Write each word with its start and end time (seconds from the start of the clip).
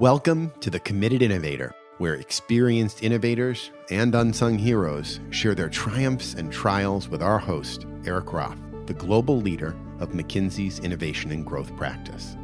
Welcome 0.00 0.52
to 0.60 0.70
The 0.70 0.78
Committed 0.78 1.22
Innovator, 1.22 1.74
where 1.96 2.14
experienced 2.14 3.02
innovators 3.02 3.72
and 3.90 4.14
unsung 4.14 4.56
heroes 4.56 5.18
share 5.30 5.56
their 5.56 5.68
triumphs 5.68 6.34
and 6.34 6.52
trials 6.52 7.08
with 7.08 7.20
our 7.20 7.40
host, 7.40 7.84
Erik 8.06 8.32
Roth, 8.32 8.60
the 8.86 8.94
global 8.94 9.40
leader 9.40 9.74
of 9.98 10.10
McKinsey's 10.10 10.78
Innovation 10.78 11.32
and 11.32 11.44
Growth 11.44 11.74
Practice. 11.76 12.36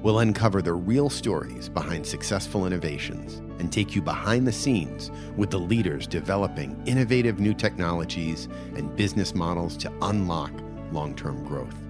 We'll 0.00 0.20
uncover 0.20 0.62
the 0.62 0.72
real 0.72 1.10
stories 1.10 1.68
behind 1.68 2.06
successful 2.06 2.66
innovations 2.66 3.42
and 3.60 3.70
take 3.70 3.94
you 3.94 4.00
behind 4.00 4.46
the 4.46 4.52
scenes 4.52 5.10
with 5.36 5.50
the 5.50 5.60
leaders 5.60 6.06
developing 6.06 6.82
innovative 6.86 7.38
new 7.38 7.52
technologies 7.52 8.48
and 8.76 8.96
business 8.96 9.34
models 9.34 9.76
to 9.76 9.92
unlock 10.00 10.52
long 10.90 11.14
term 11.14 11.44
growth. 11.44 11.85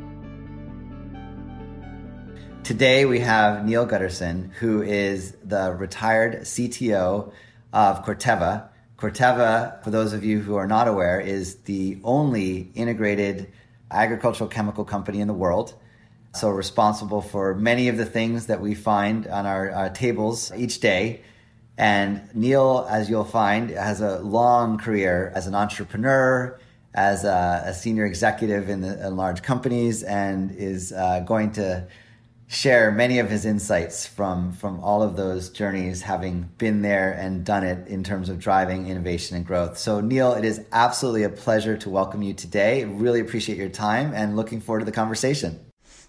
Today 2.67 3.05
we 3.05 3.21
have 3.21 3.65
Neal 3.65 3.87
Gutterson, 3.87 4.51
who 4.55 4.83
is 4.83 5.37
the 5.45 5.73
retired 5.73 6.41
CTO 6.41 7.33
of 7.73 8.05
Corteva. 8.05 8.71
Corteva, 8.99 9.81
for 9.85 9.93
those 9.93 10.13
of 10.13 10.25
you 10.25 10.41
who 10.41 10.57
are 10.57 10.67
not 10.67 10.89
aware, 10.89 11.21
is 11.21 11.59
the 11.59 12.01
only 12.03 12.73
integrated 12.75 13.53
agricultural 13.89 14.51
chemical 14.51 14.85
company 14.85 15.21
in 15.21 15.29
the 15.29 15.33
world. 15.33 15.75
So 16.35 16.49
responsible 16.49 17.23
for 17.23 17.55
many 17.55 17.87
of 17.87 17.99
the 17.99 18.05
things 18.05 18.47
that 18.47 18.61
we 18.61 18.75
find 18.75 19.29
on 19.29 19.47
our, 19.47 19.71
our 19.71 19.91
tables 19.91 20.51
each 20.57 20.81
day. 20.81 21.21
And 21.79 22.29
Neal, 22.35 22.85
as 22.91 23.09
you'll 23.09 23.23
find, 23.23 23.71
has 23.71 24.01
a 24.01 24.19
long 24.19 24.77
career 24.77 25.31
as 25.37 25.47
an 25.47 25.55
entrepreneur, 25.55 26.59
as 26.93 27.23
a, 27.23 27.63
a 27.67 27.75
senior 27.75 28.07
executive 28.07 28.69
in, 28.69 28.81
the, 28.81 29.07
in, 29.07 29.17
large 29.17 29.43
companies, 29.43 30.03
and 30.03 30.51
is 30.51 30.93
uh, 30.93 31.21
going 31.21 31.53
to 31.53 31.87
share 32.49 32.93
many 32.93 33.19
of 33.19 33.29
his 33.29 33.45
insights 33.45 34.07
from 34.07 34.53
from 34.53 34.79
all 34.81 35.03
of 35.03 35.17
those 35.17 35.51
journeys 35.51 36.03
having 36.03 36.49
been 36.59 36.83
there 36.83 37.13
and 37.13 37.45
done 37.45 37.65
it 37.65 37.89
in 37.89 38.05
terms 38.05 38.29
of 38.29 38.39
driving 38.39 38.87
innovation 38.87 39.37
and 39.37 39.45
growth. 39.45 39.77
So 39.77 40.01
neal 40.01 40.33
it 40.33 40.45
is 40.45 40.65
absolutely 40.73 41.25
a 41.25 41.29
pleasure 41.29 41.77
to 41.79 41.91
welcome 41.91 42.23
you 42.23 42.35
today. 42.35 42.85
Really 42.85 43.21
appreciate 43.21 43.59
your 43.59 43.69
time 43.69 44.13
and 44.15 44.37
looking 44.37 44.61
forward 44.61 44.81
to 44.81 44.85
the 44.85 44.93
conversation. 44.93 45.59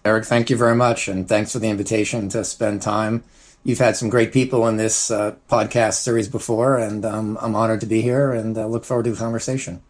Erik 0.04 0.24
thank 0.24 0.48
you 0.48 0.56
very 0.56 0.76
much 0.76 1.08
and 1.08 1.28
thanks 1.28 1.52
for 1.52 1.58
the 1.58 1.68
invitation 1.68 2.28
to 2.28 2.44
spend 2.44 2.82
time. 2.82 3.24
You've 3.64 3.80
had 3.80 3.96
some 3.96 4.08
great 4.08 4.32
people 4.32 4.68
in 4.68 4.76
this 4.76 5.10
uh, 5.10 5.34
podcast 5.50 5.94
series 5.94 6.28
before 6.28 6.78
and 6.78 7.04
um, 7.04 7.36
i'm 7.40 7.56
honored 7.56 7.80
to 7.80 7.86
be 7.86 8.00
here 8.00 8.32
and 8.32 8.56
uh, 8.56 8.66
look 8.66 8.84
forward 8.84 9.04
to 9.04 9.10
the 9.10 9.16
conversation 9.16 9.82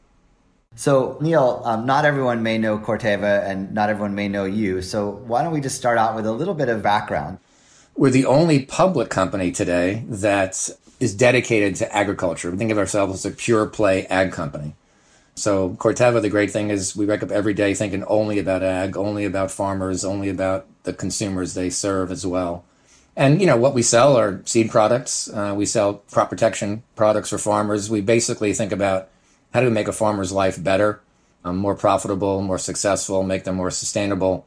so, 0.78 1.18
Neal, 1.20 1.60
um, 1.64 1.86
not 1.86 2.04
everyone 2.04 2.44
may 2.44 2.56
know 2.56 2.78
Corteva 2.78 3.44
and 3.44 3.74
not 3.74 3.90
everyone 3.90 4.14
may 4.14 4.28
know 4.28 4.44
you. 4.44 4.80
So, 4.80 5.10
why 5.26 5.42
don't 5.42 5.52
we 5.52 5.60
just 5.60 5.76
start 5.76 5.98
out 5.98 6.14
with 6.14 6.24
a 6.24 6.30
little 6.30 6.54
bit 6.54 6.68
of 6.68 6.84
background? 6.84 7.38
We're 7.96 8.10
the 8.10 8.26
only 8.26 8.64
public 8.64 9.10
company 9.10 9.50
today 9.50 10.04
that 10.06 10.70
is 11.00 11.16
dedicated 11.16 11.74
to 11.76 11.92
agriculture. 11.92 12.52
We 12.52 12.58
think 12.58 12.70
of 12.70 12.78
ourselves 12.78 13.12
as 13.12 13.26
a 13.26 13.34
pure 13.34 13.66
play 13.66 14.06
ag 14.06 14.30
company. 14.30 14.76
So, 15.34 15.70
Corteva, 15.70 16.22
the 16.22 16.30
great 16.30 16.52
thing 16.52 16.70
is 16.70 16.94
we 16.94 17.06
wake 17.06 17.24
up 17.24 17.32
every 17.32 17.54
day 17.54 17.74
thinking 17.74 18.04
only 18.04 18.38
about 18.38 18.62
ag, 18.62 18.96
only 18.96 19.24
about 19.24 19.50
farmers, 19.50 20.04
only 20.04 20.28
about 20.28 20.68
the 20.84 20.92
consumers 20.92 21.54
they 21.54 21.70
serve 21.70 22.12
as 22.12 22.24
well. 22.24 22.64
And, 23.16 23.40
you 23.40 23.48
know, 23.48 23.56
what 23.56 23.74
we 23.74 23.82
sell 23.82 24.16
are 24.16 24.42
seed 24.44 24.70
products. 24.70 25.28
Uh, 25.28 25.54
we 25.56 25.66
sell 25.66 26.04
crop 26.12 26.30
protection 26.30 26.84
products 26.94 27.30
for 27.30 27.38
farmers. 27.38 27.90
We 27.90 28.00
basically 28.00 28.52
think 28.52 28.70
about 28.70 29.08
how 29.52 29.60
do 29.60 29.66
we 29.66 29.72
make 29.72 29.88
a 29.88 29.92
farmer's 29.92 30.32
life 30.32 30.62
better, 30.62 31.00
um, 31.44 31.56
more 31.56 31.74
profitable, 31.74 32.42
more 32.42 32.58
successful, 32.58 33.22
make 33.22 33.44
them 33.44 33.56
more 33.56 33.70
sustainable, 33.70 34.46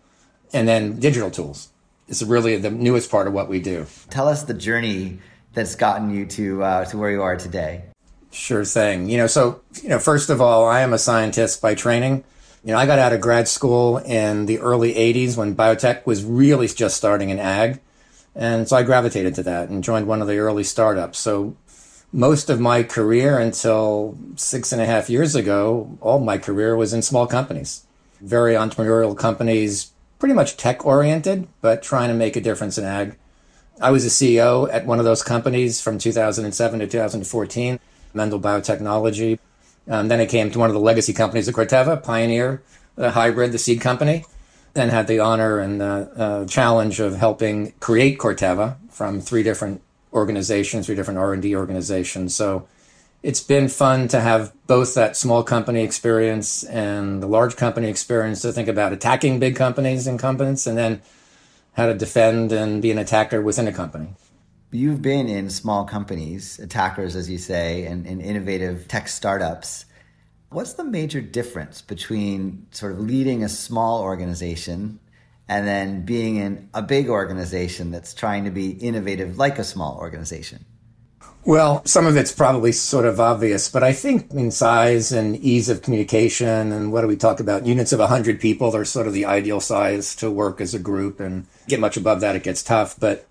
and 0.53 0.67
then 0.67 0.99
digital 0.99 1.31
tools. 1.31 1.69
It's 2.07 2.21
really 2.21 2.57
the 2.57 2.69
newest 2.69 3.09
part 3.09 3.27
of 3.27 3.33
what 3.33 3.47
we 3.47 3.59
do. 3.59 3.85
Tell 4.09 4.27
us 4.27 4.43
the 4.43 4.53
journey 4.53 5.19
that's 5.53 5.75
gotten 5.75 6.13
you 6.13 6.25
to 6.25 6.63
uh, 6.63 6.85
to 6.85 6.97
where 6.97 7.11
you 7.11 7.21
are 7.21 7.37
today. 7.37 7.83
Sure 8.31 8.65
thing. 8.65 9.09
You 9.09 9.17
know, 9.17 9.27
so 9.27 9.61
you 9.81 9.89
know, 9.89 9.99
first 9.99 10.29
of 10.29 10.41
all, 10.41 10.65
I 10.65 10.81
am 10.81 10.93
a 10.93 10.97
scientist 10.97 11.61
by 11.61 11.75
training. 11.75 12.23
You 12.63 12.73
know, 12.73 12.77
I 12.77 12.85
got 12.85 12.99
out 12.99 13.13
of 13.13 13.21
grad 13.21 13.47
school 13.47 13.97
in 13.97 14.45
the 14.45 14.59
early 14.59 14.93
'80s 14.93 15.37
when 15.37 15.55
biotech 15.55 16.05
was 16.05 16.23
really 16.23 16.67
just 16.67 16.97
starting 16.97 17.29
in 17.29 17.39
ag, 17.39 17.79
and 18.35 18.67
so 18.67 18.77
I 18.77 18.83
gravitated 18.83 19.35
to 19.35 19.43
that 19.43 19.69
and 19.69 19.83
joined 19.83 20.07
one 20.07 20.21
of 20.21 20.27
the 20.27 20.37
early 20.37 20.63
startups. 20.63 21.19
So 21.19 21.55
most 22.13 22.49
of 22.49 22.59
my 22.59 22.83
career 22.83 23.39
until 23.39 24.17
six 24.35 24.71
and 24.71 24.81
a 24.81 24.85
half 24.85 25.09
years 25.09 25.35
ago, 25.35 25.97
all 26.01 26.19
my 26.19 26.37
career 26.37 26.75
was 26.75 26.93
in 26.93 27.01
small 27.01 27.25
companies, 27.25 27.85
very 28.19 28.53
entrepreneurial 28.53 29.17
companies, 29.17 29.91
pretty 30.19 30.35
much 30.35 30.57
tech 30.57 30.85
oriented, 30.85 31.47
but 31.61 31.81
trying 31.81 32.09
to 32.09 32.13
make 32.13 32.35
a 32.35 32.41
difference 32.41 32.77
in 32.77 32.83
ag. 32.83 33.15
I 33.81 33.91
was 33.91 34.05
a 34.05 34.09
CEO 34.09 34.71
at 34.71 34.85
one 34.85 34.99
of 34.99 35.05
those 35.05 35.23
companies 35.23 35.81
from 35.81 35.97
2007 35.97 36.79
to 36.79 36.87
2014, 36.87 37.79
Mendel 38.13 38.39
Biotechnology. 38.39 39.39
Um, 39.87 40.09
then 40.09 40.19
I 40.19 40.25
came 40.25 40.51
to 40.51 40.59
one 40.59 40.69
of 40.69 40.73
the 40.73 40.79
legacy 40.79 41.13
companies 41.13 41.47
of 41.47 41.55
Corteva, 41.55 42.03
Pioneer, 42.03 42.61
the 42.95 43.11
hybrid, 43.11 43.51
the 43.51 43.57
seed 43.57 43.81
company. 43.81 44.25
Then 44.73 44.89
had 44.89 45.07
the 45.07 45.19
honor 45.19 45.59
and 45.59 45.81
the 45.81 46.11
uh, 46.15 46.45
challenge 46.45 46.99
of 46.99 47.15
helping 47.15 47.73
create 47.79 48.19
Corteva 48.19 48.77
from 48.89 49.19
three 49.19 49.43
different 49.43 49.81
organizations, 50.13 50.85
three 50.85 50.95
different 50.95 51.19
R&D 51.19 51.55
organizations. 51.55 52.35
So 52.35 52.67
it's 53.23 53.41
been 53.41 53.67
fun 53.67 54.07
to 54.09 54.19
have 54.19 54.51
both 54.67 54.95
that 54.95 55.15
small 55.15 55.43
company 55.43 55.83
experience 55.83 56.63
and 56.63 57.21
the 57.21 57.27
large 57.27 57.55
company 57.55 57.87
experience 57.87 58.41
to 58.41 58.51
think 58.51 58.67
about 58.67 58.93
attacking 58.93 59.39
big 59.39 59.55
companies, 59.55 60.07
and 60.07 60.19
companies 60.19 60.65
and 60.65 60.77
then 60.77 61.01
how 61.73 61.85
to 61.85 61.93
defend 61.93 62.51
and 62.51 62.81
be 62.81 62.91
an 62.91 62.97
attacker 62.97 63.41
within 63.41 63.67
a 63.67 63.71
company. 63.71 64.09
You've 64.71 65.01
been 65.01 65.27
in 65.27 65.49
small 65.49 65.85
companies, 65.85 66.57
attackers, 66.59 67.15
as 67.15 67.29
you 67.29 67.37
say, 67.37 67.85
and, 67.85 68.05
and 68.07 68.21
innovative 68.21 68.87
tech 68.87 69.07
startups. 69.07 69.85
What's 70.49 70.73
the 70.73 70.83
major 70.83 71.21
difference 71.21 71.81
between 71.81 72.67
sort 72.71 72.93
of 72.93 72.99
leading 72.99 73.43
a 73.43 73.49
small 73.49 74.01
organization 74.01 74.99
and 75.47 75.67
then 75.67 76.05
being 76.05 76.37
in 76.37 76.69
a 76.73 76.81
big 76.81 77.09
organization 77.09 77.91
that's 77.91 78.13
trying 78.13 78.45
to 78.45 78.51
be 78.51 78.71
innovative 78.71 79.37
like 79.37 79.59
a 79.59 79.63
small 79.63 79.97
organization? 79.97 80.65
Well, 81.43 81.83
some 81.85 82.05
of 82.05 82.17
it's 82.17 82.31
probably 82.31 82.71
sort 82.71 83.05
of 83.05 83.19
obvious, 83.19 83.67
but 83.67 83.83
I 83.83 83.93
think 83.93 84.31
in 84.31 84.51
size 84.51 85.11
and 85.11 85.35
ease 85.37 85.69
of 85.69 85.81
communication 85.81 86.71
and 86.71 86.91
what 86.91 87.01
do 87.01 87.07
we 87.07 87.15
talk 87.15 87.39
about? 87.39 87.65
Units 87.65 87.91
of 87.91 87.99
100 87.99 88.39
people, 88.39 88.69
they're 88.69 88.85
sort 88.85 89.07
of 89.07 89.13
the 89.13 89.25
ideal 89.25 89.59
size 89.59 90.15
to 90.17 90.29
work 90.29 90.61
as 90.61 90.75
a 90.75 90.79
group 90.79 91.19
and 91.19 91.47
get 91.67 91.79
much 91.79 91.97
above 91.97 92.21
that, 92.21 92.35
it 92.35 92.43
gets 92.43 92.61
tough. 92.61 92.99
But 92.99 93.27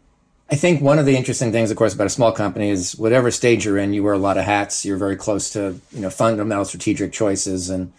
I 0.50 0.56
think 0.56 0.82
one 0.82 0.99
of 0.99 1.06
the 1.06 1.16
interesting 1.16 1.53
things, 1.53 1.70
of 1.70 1.76
course, 1.76 1.94
about 1.94 2.09
a 2.09 2.10
small 2.10 2.32
company 2.32 2.70
is 2.70 2.97
whatever 2.97 3.31
stage 3.31 3.65
you're 3.65 3.78
in, 3.78 3.94
you 3.94 4.03
wear 4.03 4.15
a 4.15 4.19
lot 4.19 4.38
of 4.38 4.44
hats. 4.44 4.84
You're 4.84 4.97
very 4.97 5.15
close 5.15 5.50
to, 5.50 5.81
you 5.93 6.00
know, 6.00 6.10
fundamental 6.10 6.65
strategic 6.65 7.12
choices. 7.12 7.70
And 7.70 7.93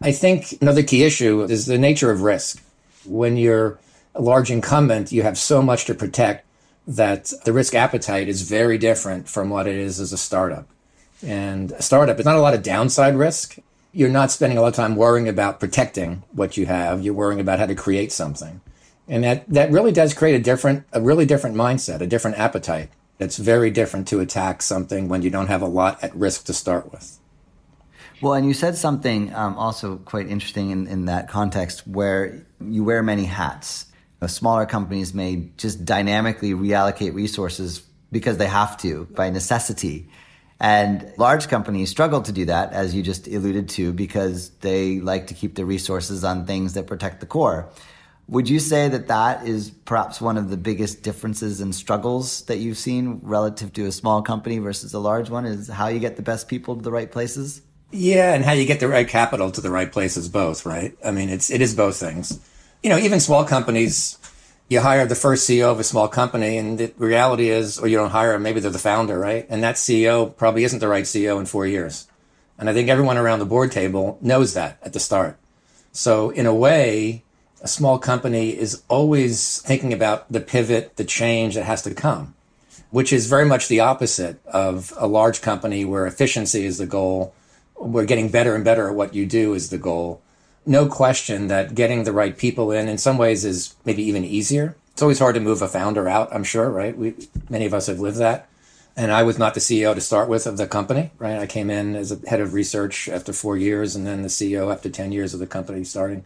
I 0.00 0.10
think 0.10 0.58
another 0.60 0.82
key 0.82 1.04
issue 1.04 1.42
is 1.42 1.66
the 1.66 1.78
nature 1.78 2.10
of 2.10 2.22
risk 2.22 2.60
when 3.06 3.36
you're 3.36 3.78
a 4.14 4.22
large 4.22 4.50
incumbent, 4.50 5.12
you 5.12 5.22
have 5.22 5.38
so 5.38 5.62
much 5.62 5.84
to 5.86 5.94
protect 5.94 6.46
that 6.86 7.32
the 7.44 7.52
risk 7.52 7.74
appetite 7.74 8.28
is 8.28 8.42
very 8.42 8.78
different 8.78 9.28
from 9.28 9.50
what 9.50 9.66
it 9.66 9.74
is 9.74 9.98
as 9.98 10.12
a 10.12 10.18
startup. 10.18 10.68
And 11.24 11.72
a 11.72 11.82
startup, 11.82 12.18
it's 12.18 12.26
not 12.26 12.36
a 12.36 12.40
lot 12.40 12.54
of 12.54 12.62
downside 12.62 13.16
risk. 13.16 13.58
You're 13.92 14.10
not 14.10 14.30
spending 14.30 14.58
a 14.58 14.60
lot 14.60 14.68
of 14.68 14.74
time 14.74 14.96
worrying 14.96 15.28
about 15.28 15.58
protecting 15.58 16.22
what 16.32 16.56
you 16.56 16.66
have. 16.66 17.02
You're 17.02 17.14
worrying 17.14 17.40
about 17.40 17.58
how 17.58 17.66
to 17.66 17.74
create 17.74 18.12
something. 18.12 18.60
And 19.08 19.24
that, 19.24 19.48
that 19.48 19.70
really 19.70 19.92
does 19.92 20.14
create 20.14 20.34
a 20.34 20.42
different, 20.42 20.84
a 20.92 21.00
really 21.00 21.26
different 21.26 21.56
mindset, 21.56 22.00
a 22.00 22.06
different 22.06 22.38
appetite. 22.38 22.90
It's 23.18 23.38
very 23.38 23.70
different 23.70 24.06
to 24.08 24.20
attack 24.20 24.62
something 24.62 25.08
when 25.08 25.22
you 25.22 25.30
don't 25.30 25.46
have 25.46 25.62
a 25.62 25.66
lot 25.66 26.02
at 26.04 26.14
risk 26.14 26.44
to 26.46 26.52
start 26.52 26.92
with. 26.92 27.18
Well, 28.20 28.34
and 28.34 28.46
you 28.46 28.54
said 28.54 28.76
something 28.76 29.34
um, 29.34 29.56
also 29.56 29.96
quite 29.96 30.28
interesting 30.28 30.70
in, 30.70 30.86
in 30.86 31.04
that 31.06 31.28
context 31.28 31.86
where 31.86 32.46
you 32.60 32.84
wear 32.84 33.02
many 33.02 33.24
hats. 33.24 33.86
Know, 34.20 34.28
smaller 34.28 34.64
companies 34.64 35.12
may 35.12 35.50
just 35.58 35.84
dynamically 35.84 36.52
reallocate 36.52 37.14
resources 37.14 37.82
because 38.10 38.38
they 38.38 38.46
have 38.46 38.76
to 38.78 39.04
by 39.14 39.30
necessity. 39.30 40.08
And 40.58 41.12
large 41.18 41.48
companies 41.48 41.90
struggle 41.90 42.22
to 42.22 42.32
do 42.32 42.46
that, 42.46 42.72
as 42.72 42.94
you 42.94 43.02
just 43.02 43.26
alluded 43.28 43.68
to, 43.70 43.92
because 43.92 44.50
they 44.60 45.00
like 45.00 45.26
to 45.26 45.34
keep 45.34 45.54
the 45.54 45.66
resources 45.66 46.24
on 46.24 46.46
things 46.46 46.72
that 46.74 46.86
protect 46.86 47.20
the 47.20 47.26
core. 47.26 47.68
Would 48.28 48.48
you 48.48 48.58
say 48.58 48.88
that 48.88 49.06
that 49.08 49.46
is 49.46 49.70
perhaps 49.70 50.20
one 50.20 50.36
of 50.36 50.48
the 50.50 50.56
biggest 50.56 51.02
differences 51.02 51.60
and 51.60 51.74
struggles 51.74 52.42
that 52.46 52.56
you've 52.56 52.78
seen 52.78 53.20
relative 53.22 53.72
to 53.74 53.86
a 53.86 53.92
small 53.92 54.22
company 54.22 54.58
versus 54.58 54.94
a 54.94 54.98
large 54.98 55.28
one? 55.30 55.44
Is 55.44 55.68
how 55.68 55.88
you 55.88 56.00
get 56.00 56.16
the 56.16 56.22
best 56.22 56.48
people 56.48 56.74
to 56.74 56.82
the 56.82 56.90
right 56.90 57.10
places? 57.12 57.60
Yeah, 57.92 58.34
and 58.34 58.44
how 58.44 58.52
you 58.52 58.66
get 58.66 58.80
the 58.80 58.88
right 58.88 59.08
capital 59.08 59.50
to 59.52 59.60
the 59.60 59.70
right 59.70 59.90
places, 59.90 60.28
both, 60.28 60.66
right? 60.66 60.96
I 61.04 61.12
mean, 61.12 61.28
it's 61.28 61.50
it 61.50 61.60
is 61.60 61.74
both 61.74 61.96
things. 61.96 62.40
You 62.82 62.90
know, 62.90 62.98
even 62.98 63.20
small 63.20 63.44
companies, 63.44 64.18
you 64.68 64.80
hire 64.80 65.06
the 65.06 65.14
first 65.14 65.48
CEO 65.48 65.70
of 65.70 65.78
a 65.78 65.84
small 65.84 66.08
company, 66.08 66.58
and 66.58 66.78
the 66.78 66.92
reality 66.98 67.48
is, 67.48 67.78
or 67.78 67.86
you 67.86 67.96
don't 67.96 68.10
hire 68.10 68.32
them, 68.32 68.42
maybe 68.42 68.60
they're 68.60 68.70
the 68.70 68.78
founder, 68.78 69.18
right? 69.18 69.46
And 69.48 69.62
that 69.62 69.76
CEO 69.76 70.36
probably 70.36 70.64
isn't 70.64 70.80
the 70.80 70.88
right 70.88 71.04
CEO 71.04 71.38
in 71.38 71.46
four 71.46 71.66
years. 71.66 72.08
And 72.58 72.68
I 72.68 72.72
think 72.72 72.88
everyone 72.88 73.18
around 73.18 73.38
the 73.38 73.44
board 73.44 73.70
table 73.70 74.18
knows 74.20 74.54
that 74.54 74.78
at 74.82 74.92
the 74.92 75.00
start. 75.00 75.38
So 75.92 76.30
in 76.30 76.46
a 76.46 76.54
way, 76.54 77.22
a 77.62 77.68
small 77.68 77.98
company 77.98 78.50
is 78.50 78.82
always 78.88 79.60
thinking 79.62 79.92
about 79.92 80.30
the 80.30 80.40
pivot, 80.40 80.96
the 80.96 81.04
change 81.04 81.54
that 81.54 81.64
has 81.64 81.82
to 81.82 81.94
come, 81.94 82.34
which 82.90 83.12
is 83.12 83.28
very 83.28 83.44
much 83.44 83.68
the 83.68 83.80
opposite 83.80 84.44
of 84.46 84.92
a 84.96 85.06
large 85.06 85.40
company 85.40 85.84
where 85.84 86.06
efficiency 86.06 86.64
is 86.66 86.78
the 86.78 86.86
goal, 86.86 87.34
where 87.78 88.04
getting 88.04 88.28
better 88.28 88.54
and 88.54 88.64
better 88.64 88.88
at 88.88 88.94
what 88.94 89.14
you 89.14 89.26
do 89.26 89.54
is 89.54 89.70
the 89.70 89.78
goal. 89.78 90.22
No 90.64 90.86
question 90.86 91.48
that 91.48 91.74
getting 91.74 92.04
the 92.04 92.12
right 92.12 92.36
people 92.36 92.72
in, 92.72 92.88
in 92.88 92.98
some 92.98 93.18
ways, 93.18 93.44
is 93.44 93.74
maybe 93.84 94.02
even 94.02 94.24
easier. 94.24 94.76
It's 94.92 95.02
always 95.02 95.18
hard 95.18 95.34
to 95.34 95.40
move 95.40 95.62
a 95.62 95.68
founder 95.68 96.08
out, 96.08 96.34
I'm 96.34 96.44
sure, 96.44 96.70
right? 96.70 96.96
We, 96.96 97.14
many 97.48 97.66
of 97.66 97.74
us 97.74 97.86
have 97.86 98.00
lived 98.00 98.18
that. 98.18 98.48
And 98.96 99.12
I 99.12 99.22
was 99.22 99.38
not 99.38 99.52
the 99.52 99.60
CEO 99.60 99.94
to 99.94 100.00
start 100.00 100.28
with 100.28 100.46
of 100.46 100.56
the 100.56 100.66
company, 100.66 101.10
right? 101.18 101.38
I 101.38 101.46
came 101.46 101.68
in 101.68 101.94
as 101.94 102.10
a 102.10 102.28
head 102.28 102.40
of 102.40 102.54
research 102.54 103.08
after 103.10 103.32
four 103.32 103.58
years 103.58 103.94
and 103.94 104.06
then 104.06 104.22
the 104.22 104.28
CEO 104.28 104.72
after 104.72 104.88
10 104.88 105.12
years 105.12 105.34
of 105.34 105.40
the 105.40 105.46
company 105.46 105.84
starting. 105.84 106.24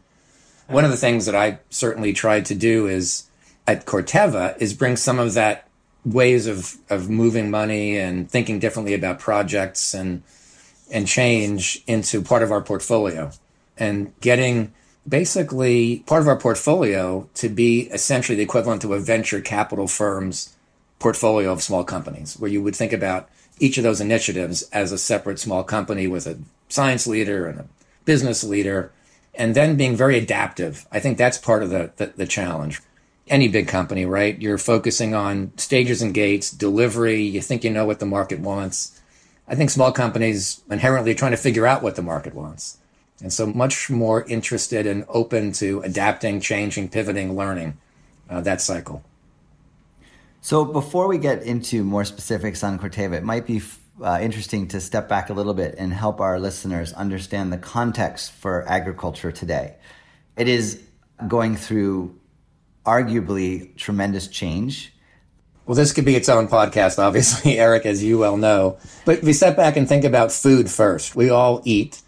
One 0.69 0.85
of 0.85 0.93
the 0.93 0.97
things 0.97 1.27
that 1.27 1.35
I 1.35 1.59
certainly 1.69 2.13
tried 2.13 2.47
to 2.47 2.55
do 2.55 2.87
is 2.87 3.25
at 3.67 3.87
Corteva 3.87 4.57
is 4.61 4.73
bring 4.73 4.97
some 4.97 5.19
of 5.19 5.35
that 5.35 5.67
ways 6.05 6.47
of, 6.47 6.77
of 6.89 7.11
moving 7.11 7.51
money 7.51 7.99
and 7.99 8.31
thinking 8.31 8.61
differently 8.61 8.95
about 8.95 9.19
projects 9.19 9.93
and, 9.93 10.23
and 10.91 11.07
change 11.07 11.83
into 11.87 12.23
part 12.23 12.43
of 12.43 12.51
our 12.51 12.61
portfolio 12.61 13.31
and 13.79 14.13
getting 14.21 14.73
basically 15.09 16.01
part 16.07 16.23
of 16.23 16.29
our 16.29 16.37
portfolio 16.37 17.29
to 17.35 17.49
be 17.49 17.83
essentially 17.91 18.37
the 18.37 18.43
equivalent 18.43 18.83
to 18.83 18.95
a 18.95 19.01
venture 19.01 19.41
capital 19.41 19.89
firm's 19.89 20.55
portfolio 20.99 21.51
of 21.51 21.63
small 21.63 21.83
companies, 21.83 22.39
where 22.39 22.51
you 22.51 22.63
would 22.63 22.77
think 22.77 22.93
about 22.93 23.29
each 23.59 23.79
of 23.79 23.85
those 23.85 24.01
initiatives 24.01 24.63
as 24.71 24.93
a 24.93 24.99
separate 24.99 25.39
small 25.39 25.65
company 25.65 26.07
with 26.07 26.27
a 26.27 26.39
science 26.69 27.07
leader 27.07 27.47
and 27.47 27.61
a 27.61 27.67
business 28.05 28.45
leader, 28.45 28.93
and 29.35 29.55
then 29.55 29.77
being 29.77 29.97
very 29.97 30.19
adaptive. 30.19 30.87
I 30.93 31.01
think 31.01 31.17
that's 31.17 31.39
part 31.39 31.63
of 31.63 31.71
the, 31.71 31.91
the, 31.97 32.07
the 32.17 32.27
challenge. 32.27 32.81
Any 33.27 33.49
big 33.49 33.69
company, 33.69 34.05
right? 34.07 34.41
You're 34.41 34.59
focusing 34.59 35.15
on 35.15 35.53
stages 35.57 36.03
and 36.03 36.13
gates, 36.13 36.51
delivery, 36.51 37.23
you 37.23 37.41
think 37.41 37.65
you 37.65 37.71
know 37.71 37.87
what 37.87 38.01
the 38.01 38.07
market 38.07 38.41
wants. 38.41 39.00
I 39.51 39.57
think 39.57 39.69
small 39.69 39.91
companies 39.91 40.63
inherently 40.71 41.11
are 41.11 41.15
trying 41.15 41.33
to 41.33 41.37
figure 41.37 41.67
out 41.67 41.83
what 41.83 41.97
the 41.97 42.03
market 42.03 42.35
wants. 42.35 42.79
And 43.21 43.33
so 43.33 43.47
much 43.47 43.91
more 43.91 44.23
interested 44.23 44.87
and 44.87 45.05
open 45.09 45.51
to 45.55 45.81
adapting, 45.81 46.41
changing, 46.41 46.89
pivoting, 46.89 47.37
learning 47.37 47.77
uh, 48.31 48.41
that 48.43 48.61
cycle. 48.61 49.03
So 50.41 50.65
before 50.65 51.09
we 51.09 51.19
get 51.19 51.43
into 51.43 51.83
more 51.83 52.05
specifics 52.05 52.63
on 52.63 52.79
Corteva, 52.79 53.15
it 53.15 53.25
might 53.25 53.45
be 53.45 53.61
uh, 54.01 54.21
interesting 54.23 54.69
to 54.69 54.81
step 54.81 55.09
back 55.09 55.29
a 55.31 55.33
little 55.35 55.53
bit 55.53 55.75
and 55.77 55.93
help 55.93 56.21
our 56.21 56.39
listeners 56.39 56.93
understand 56.93 57.53
the 57.53 57.59
context 57.59 58.33
for 58.33 58.67
agriculture 58.69 59.33
today. 59.33 59.75
It 60.37 60.47
is 60.47 60.81
going 61.27 61.57
through 61.57 62.19
arguably 62.87 63.77
tremendous 63.77 64.29
change. 64.29 64.95
Well, 65.67 65.77
this 65.77 65.93
could 65.93 66.05
be 66.05 66.17
its 66.17 66.29
own 66.29 66.49
podcast, 66.49 66.99
obviously, 66.99 67.59
Erik, 67.59 67.87
as 67.87 68.03
you 68.03 68.19
well 68.19 68.37
know. 68.37 68.79
But 69.05 69.19
if 69.19 69.25
we 69.25 69.33
step 69.33 69.57
back 69.57 69.77
and 69.77 69.89
think 69.89 70.05
about 70.05 70.33
food 70.33 70.71
first, 70.71 71.15
we 71.15 71.31
all 71.31 71.63
eat. 71.65 72.03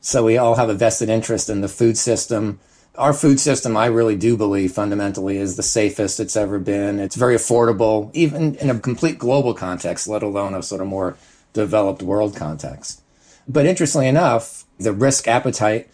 So 0.00 0.24
we 0.24 0.38
all 0.38 0.54
have 0.54 0.68
a 0.68 0.74
vested 0.74 1.08
interest 1.08 1.50
in 1.50 1.60
the 1.60 1.68
food 1.68 1.98
system 1.98 2.60
our 2.98 3.12
food 3.12 3.38
system, 3.38 3.76
I 3.76 3.86
really 3.86 4.16
do 4.16 4.36
believe 4.36 4.72
fundamentally 4.72 5.38
is 5.38 5.56
the 5.56 5.62
safest 5.62 6.18
it's 6.18 6.36
ever 6.36 6.58
been. 6.58 6.98
It's 6.98 7.14
very 7.14 7.36
affordable, 7.36 8.10
even 8.12 8.56
in 8.56 8.68
a 8.68 8.78
complete 8.78 9.18
global 9.18 9.54
context, 9.54 10.08
let 10.08 10.22
alone 10.22 10.52
a 10.52 10.62
sort 10.62 10.80
of 10.80 10.88
more 10.88 11.16
developed 11.52 12.02
world 12.02 12.34
context. 12.34 13.02
But 13.46 13.66
interestingly 13.66 14.08
enough, 14.08 14.64
the 14.78 14.92
risk 14.92 15.28
appetite 15.28 15.88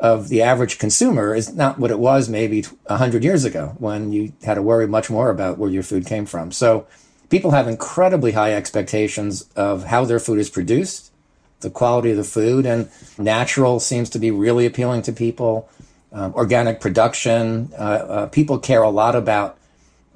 of 0.00 0.28
the 0.28 0.42
average 0.42 0.78
consumer 0.78 1.34
is 1.34 1.54
not 1.54 1.78
what 1.78 1.90
it 1.90 1.98
was 1.98 2.28
maybe 2.28 2.62
100 2.62 3.24
years 3.24 3.44
ago 3.44 3.74
when 3.78 4.12
you 4.12 4.32
had 4.44 4.54
to 4.54 4.62
worry 4.62 4.86
much 4.86 5.10
more 5.10 5.30
about 5.30 5.58
where 5.58 5.70
your 5.70 5.82
food 5.82 6.06
came 6.06 6.24
from. 6.24 6.52
So 6.52 6.86
people 7.30 7.50
have 7.50 7.66
incredibly 7.66 8.32
high 8.32 8.52
expectations 8.52 9.48
of 9.56 9.84
how 9.84 10.04
their 10.04 10.20
food 10.20 10.38
is 10.38 10.50
produced, 10.50 11.12
the 11.60 11.70
quality 11.70 12.12
of 12.12 12.16
the 12.16 12.24
food, 12.24 12.64
and 12.64 12.88
natural 13.18 13.80
seems 13.80 14.08
to 14.10 14.18
be 14.18 14.30
really 14.30 14.66
appealing 14.66 15.02
to 15.02 15.12
people 15.12 15.68
um, 16.12 16.32
organic 16.34 16.80
production. 16.80 17.70
Uh, 17.76 17.82
uh, 17.82 18.26
people 18.26 18.58
care 18.58 18.82
a 18.82 18.90
lot 18.90 19.14
about 19.14 19.58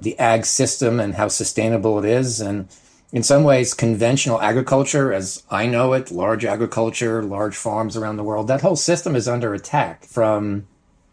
the 0.01 0.17
ag 0.17 0.45
system 0.45 0.99
and 0.99 1.15
how 1.15 1.27
sustainable 1.27 1.99
it 1.99 2.05
is. 2.05 2.41
And 2.41 2.67
in 3.13 3.21
some 3.21 3.43
ways, 3.43 3.75
conventional 3.75 4.41
agriculture, 4.41 5.13
as 5.13 5.43
I 5.51 5.67
know 5.67 5.93
it, 5.93 6.09
large 6.09 6.43
agriculture, 6.43 7.21
large 7.21 7.55
farms 7.55 7.95
around 7.95 8.17
the 8.17 8.23
world, 8.23 8.47
that 8.47 8.61
whole 8.61 8.75
system 8.75 9.15
is 9.15 9.27
under 9.27 9.53
attack 9.53 10.03
from 10.03 10.65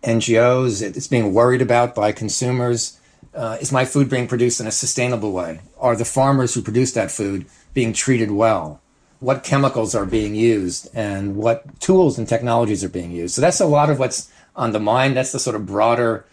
NGOs. 0.03 0.81
It's 0.81 1.07
being 1.07 1.35
worried 1.35 1.61
about 1.61 1.95
by 1.95 2.13
consumers. 2.13 2.99
Uh, 3.35 3.59
is 3.61 3.71
my 3.71 3.85
food 3.85 4.09
being 4.09 4.27
produced 4.27 4.61
in 4.61 4.67
a 4.67 4.73
sustainable 4.73 5.33
way? 5.33 5.61
Are 5.79 5.95
the 5.95 6.07
farmers 6.07 6.55
who 6.55 6.63
produce 6.63 6.93
that 6.93 7.11
food 7.11 7.45
being 7.75 7.93
treated 7.93 8.31
well? 8.31 8.81
What 9.19 9.45
chemicals 9.45 9.95
are 9.95 10.07
being 10.07 10.35
used 10.35 10.89
and 10.95 11.37
what 11.37 11.81
tools 11.81 12.19
and 12.19 12.27
technologies 12.27 12.83
are 12.83 12.89
being 12.89 13.11
used? 13.11 13.35
So 13.35 13.43
that's 13.43 13.61
a 13.61 13.67
lot 13.67 13.91
of 13.91 13.99
what's 13.99 14.33
on 14.57 14.73
the 14.73 14.81
mind. 14.81 15.19
That's 15.19 15.33
the 15.33 15.39
sort 15.39 15.55
of 15.55 15.67
broader 15.67 16.25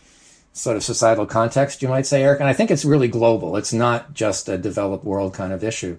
sort 0.57 0.75
of 0.75 0.83
societal 0.83 1.25
context, 1.25 1.81
you 1.81 1.88
might 1.88 2.07
say, 2.07 2.24
Erik. 2.24 2.39
And 2.39 2.50
I 2.50 2.54
think 2.54 2.71
it's 2.71 2.83
really 2.83 3.07
global. 3.07 3.56
It's 3.57 3.74
not 3.74 4.13
just 4.13 4.50
a 4.50 4.57
developed 4.57 5.06
world 5.06 5.33
kind 5.33 5.54
of 5.54 5.63
issue. 5.63 5.98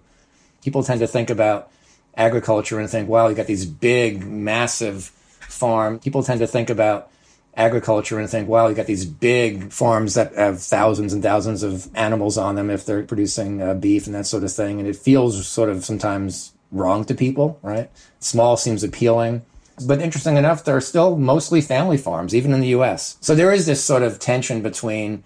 People 0.62 0.82
tend 0.82 1.00
to 1.00 1.06
think 1.06 1.31
about 1.31 1.70
agriculture 2.16 2.81
and 2.81 2.90
think, 2.90 3.08
wow, 3.08 3.28
you 3.28 3.37
got 3.37 3.46
these 3.46 3.64
big, 3.64 4.26
massive 4.26 5.05
farm. 5.40 6.00
People 6.00 6.25
tend 6.25 6.40
to 6.40 6.46
think 6.46 6.70
about 6.70 7.10
agriculture 7.56 8.19
and 8.19 8.28
think, 8.28 8.49
wow, 8.49 8.66
you 8.66 8.75
got 8.75 8.87
these 8.87 9.05
big 9.05 9.72
farms 9.72 10.14
that 10.14 10.34
have 10.34 10.60
thousands 10.60 11.12
and 11.12 11.22
thousands 11.22 11.62
of 11.62 11.88
animals 11.94 12.37
on 12.37 12.56
them 12.56 12.69
if 12.69 12.84
they're 12.84 13.05
producing 13.05 13.62
uh, 13.62 13.75
beef 13.75 14.06
and 14.06 14.14
that 14.14 14.26
sort 14.26 14.43
of 14.43 14.52
thing. 14.52 14.81
And 14.81 14.88
it 14.88 14.96
feels 14.96 15.46
sort 15.46 15.69
of 15.69 15.84
sometimes 15.84 16.52
wrong 16.72 17.05
to 17.05 17.14
people, 17.14 17.58
right? 17.62 17.90
Small 18.19 18.56
seems 18.56 18.82
appealing. 18.82 19.43
But 19.86 20.00
interesting 20.02 20.36
enough, 20.36 20.64
there 20.64 20.76
are 20.76 20.80
still 20.80 21.16
mostly 21.16 21.60
family 21.60 21.96
farms, 21.96 22.34
even 22.34 22.52
in 22.52 22.60
the 22.60 22.69
US. 22.69 23.16
So 23.20 23.34
there 23.34 23.52
is 23.52 23.66
this 23.66 23.84
sort 23.84 24.02
of 24.02 24.19
tension 24.19 24.62
between 24.62 25.25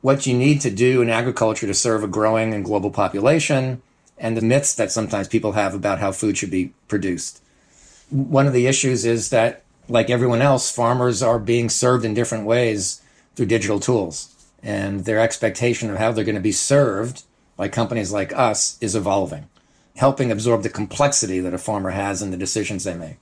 what 0.00 0.26
you 0.26 0.36
need 0.36 0.60
to 0.62 0.70
do 0.70 1.02
in 1.02 1.10
agriculture 1.10 1.66
to 1.66 1.74
serve 1.74 2.02
a 2.02 2.08
growing 2.08 2.52
and 2.52 2.64
global 2.64 2.90
population 2.90 3.82
and 4.18 4.36
the 4.36 4.42
myths 4.42 4.74
that 4.74 4.92
sometimes 4.92 5.28
people 5.28 5.52
have 5.52 5.74
about 5.74 6.00
how 6.00 6.12
food 6.12 6.36
should 6.36 6.50
be 6.50 6.72
produced. 6.88 7.42
One 8.10 8.46
of 8.46 8.52
the 8.52 8.66
issues 8.66 9.04
is 9.04 9.30
that, 9.30 9.64
like 9.88 10.10
everyone 10.10 10.42
else, 10.42 10.70
farmers 10.70 11.22
are 11.22 11.38
being 11.38 11.68
served 11.68 12.04
in 12.04 12.14
different 12.14 12.44
ways 12.44 13.00
through 13.34 13.46
digital 13.46 13.80
tools. 13.80 14.28
And 14.62 15.04
their 15.04 15.18
expectation 15.18 15.90
of 15.90 15.98
how 15.98 16.12
they're 16.12 16.24
going 16.24 16.34
to 16.36 16.40
be 16.40 16.52
served 16.52 17.24
by 17.56 17.68
companies 17.68 18.12
like 18.12 18.32
us 18.32 18.78
is 18.80 18.94
evolving, 18.94 19.48
helping 19.96 20.30
absorb 20.30 20.62
the 20.62 20.68
complexity 20.68 21.40
that 21.40 21.54
a 21.54 21.58
farmer 21.58 21.90
has 21.90 22.22
in 22.22 22.30
the 22.30 22.36
decisions 22.36 22.84
they 22.84 22.94
make 22.94 23.16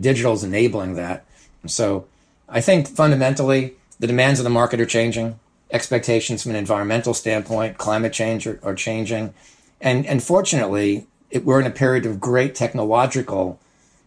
digital 0.00 0.32
is 0.32 0.44
enabling 0.44 0.94
that. 0.94 1.24
So 1.66 2.06
I 2.48 2.60
think 2.60 2.88
fundamentally 2.88 3.74
the 3.98 4.06
demands 4.06 4.40
of 4.40 4.44
the 4.44 4.50
market 4.50 4.80
are 4.80 4.86
changing. 4.86 5.38
Expectations 5.70 6.42
from 6.42 6.52
an 6.52 6.56
environmental 6.56 7.14
standpoint, 7.14 7.78
climate 7.78 8.12
change 8.12 8.46
are, 8.46 8.60
are 8.62 8.74
changing. 8.74 9.34
And, 9.80 10.06
and 10.06 10.22
fortunately, 10.22 11.06
it, 11.30 11.44
we're 11.44 11.60
in 11.60 11.66
a 11.66 11.70
period 11.70 12.06
of 12.06 12.20
great 12.20 12.54
technological 12.54 13.58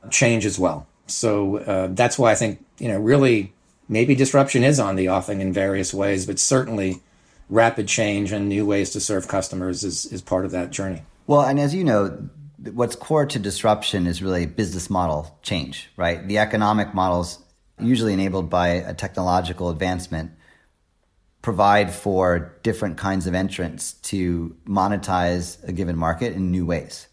change 0.10 0.46
as 0.46 0.58
well. 0.58 0.88
So 1.08 1.58
uh, 1.58 1.88
that's 1.92 2.18
why 2.18 2.32
I 2.32 2.36
think, 2.36 2.64
you 2.78 2.88
know, 2.88 3.00
really 3.00 3.54
maybe 3.90 4.16
disruption 4.16 4.64
is 4.64 4.80
on 4.80 4.96
the 4.96 5.10
offing 5.10 5.42
in 5.42 5.52
various 5.52 5.94
ways, 5.94 6.26
but 6.26 6.40
certainly 6.40 7.02
rapid 7.50 7.88
change 7.88 8.32
and 8.32 8.48
new 8.48 8.66
ways 8.66 8.92
to 8.92 9.00
serve 9.00 9.28
customers 9.28 9.84
is, 9.84 10.06
is 10.06 10.22
part 10.22 10.46
of 10.46 10.52
that 10.52 10.70
journey. 10.70 11.02
Well, 11.26 11.42
and 11.42 11.60
as 11.60 11.74
you 11.76 11.84
know, 11.84 12.30
what's 12.74 12.96
core 12.96 13.26
to 13.26 13.40
disruption 13.40 14.08
is 14.08 14.22
really 14.22 14.46
business 14.46 14.90
model 14.90 15.38
change, 15.42 15.90
right? 15.96 16.28
The 16.28 16.40
economic 16.40 16.94
models, 16.94 17.40
usually 17.80 18.14
enabled 18.14 18.50
by 18.50 18.68
a 18.68 18.94
technological 18.94 19.70
advancement, 19.70 20.32
provide 21.42 21.94
for 21.94 22.58
different 22.64 22.98
kinds 22.98 23.28
of 23.28 23.34
entrants 23.34 23.94
to 23.94 24.56
monetize 24.68 25.64
a 25.68 25.72
given 25.72 25.96
market 25.96 26.34
in 26.34 26.52
new 26.52 26.66
ways. 26.66 27.08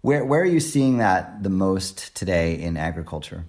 Where, 0.00 0.24
where 0.24 0.40
are 0.40 0.46
you 0.46 0.60
seeing 0.60 0.98
that 0.98 1.42
the 1.42 1.50
most 1.50 2.14
today 2.14 2.58
in 2.60 2.76
agriculture? 2.76 3.44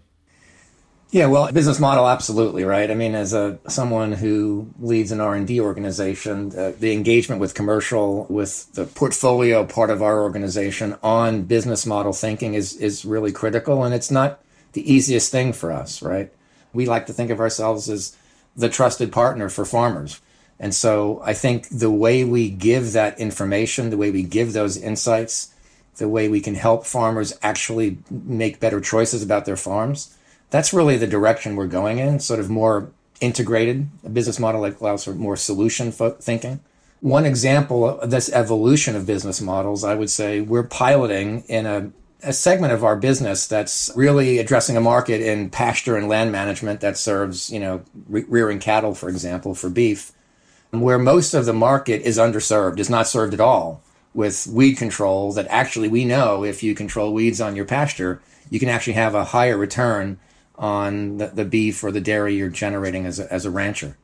Yeah, 1.12 1.26
well, 1.26 1.52
business 1.52 1.80
model, 1.80 2.08
absolutely, 2.08 2.66
right? 2.66 2.92
I 2.92 2.94
mean, 2.94 3.16
as 3.16 3.34
a 3.34 3.58
someone 3.68 4.12
who 4.12 4.70
leads 4.80 5.12
an 5.12 5.20
R 5.20 5.34
and 5.34 5.48
D 5.48 5.60
organization, 5.60 6.54
uh, 6.56 6.74
the 6.78 6.94
engagement 6.94 7.42
with 7.42 7.56
commercial, 7.56 8.28
with 8.30 8.72
the 8.74 8.86
portfolio 8.86 9.66
part 9.66 9.90
of 9.90 10.04
our 10.04 10.22
organization 10.22 10.98
on 11.02 11.44
business 11.44 11.88
model 11.88 12.14
thinking 12.14 12.54
is 12.54 12.76
is 12.76 13.06
really 13.06 13.32
critical, 13.32 13.84
and 13.84 13.96
it's 13.96 14.12
not 14.12 14.40
the 14.74 14.94
easiest 14.94 15.32
thing 15.32 15.52
for 15.52 15.72
us, 15.72 16.04
right? 16.04 16.32
We 16.74 16.86
like 16.86 17.08
to 17.08 17.14
think 17.14 17.32
of 17.32 17.40
ourselves 17.40 17.90
as 17.90 18.16
the 18.56 18.70
trusted 18.70 19.12
partner 19.12 19.50
for 19.50 19.66
farmers, 19.66 20.22
and 20.60 20.76
so 20.76 21.24
I 21.26 21.34
think 21.34 21.70
the 21.70 21.90
way 21.90 22.24
we 22.24 22.52
give 22.52 22.94
that 22.94 23.20
information, 23.20 23.90
the 23.90 23.98
way 23.98 24.12
we 24.12 24.22
give 24.22 24.54
those 24.54 24.78
insights, 24.78 25.56
the 25.98 26.08
way 26.08 26.30
we 26.30 26.40
can 26.40 26.54
help 26.54 26.86
farmers 26.86 27.34
actually 27.42 27.98
make 28.12 28.60
better 28.60 28.80
choices 28.80 29.24
about 29.24 29.46
their 29.46 29.58
farms 29.58 30.16
that's 30.50 30.74
really 30.74 30.98
the 30.98 31.08
direction 31.08 31.56
we're 31.56 31.68
going 31.68 32.00
in, 32.00 32.20
sort 32.20 32.40
of 32.40 32.50
more 32.50 32.92
integrated. 33.22 33.90
A 34.04 34.10
business 34.10 34.40
model 34.40 34.62
that 34.62 34.80
allows 34.80 35.04
for 35.04 35.14
more 35.14 35.36
solution 35.36 35.92
fo- 35.92 36.12
thinking. 36.12 36.60
One 37.02 37.26
example 37.26 38.00
of 38.00 38.12
this 38.12 38.32
evolution 38.32 38.96
of 38.96 39.06
business 39.06 39.40
models, 39.40 39.84
I 39.84 39.96
would 39.96 40.10
say, 40.10 40.42
we're 40.42 40.64
piloting 40.64 41.42
in 41.48 41.66
a, 41.66 41.92
a 42.24 42.34
segment 42.34 42.74
of 42.74 42.84
our 42.84 42.98
business 42.98 43.48
that's 43.48 43.90
really 43.96 44.38
addressing 44.38 44.76
a 44.76 44.82
market 44.82 45.22
in 45.22 45.50
pasture 45.50 45.96
and 45.96 46.10
land 46.10 46.32
management 46.32 46.82
that 46.82 46.98
serves, 46.98 47.50
you 47.50 47.60
know, 47.60 47.84
re- 48.08 48.26
rearing 48.28 48.60
cattle, 48.60 48.96
for 48.96 49.08
example, 49.08 49.56
for 49.56 49.70
beef, 49.70 50.12
where 50.72 51.00
most 51.00 51.34
of 51.34 51.46
the 51.46 51.54
market 51.54 52.02
is 52.02 52.18
underserved, 52.18 52.80
is 52.80 52.90
not 52.90 53.08
served 53.08 53.34
at 53.34 53.40
all 53.40 53.82
with 54.14 54.48
weed 54.48 54.76
control. 54.76 55.32
That 55.32 55.48
actually 55.50 55.88
we 55.88 56.04
know 56.04 56.44
if 56.44 56.64
you 56.64 56.76
control 56.76 57.14
weeds 57.14 57.40
on 57.40 57.56
your 57.56 57.66
pasture, 57.66 58.22
you 58.50 58.60
can 58.60 58.70
actually 58.70 58.94
have 58.94 59.16
a 59.16 59.26
higher 59.26 59.58
return 59.58 60.20
on 60.60 61.18
the, 61.18 61.28
the 61.28 61.46
beef 61.46 61.84
or 61.84 61.92
the 61.92 62.02
dairy 62.02 62.36
you're 62.36 62.50
generating 62.50 63.06
as 63.06 63.18
a, 63.18 63.32
as 63.34 63.46
a 63.46 63.50
rancher. 63.50 63.98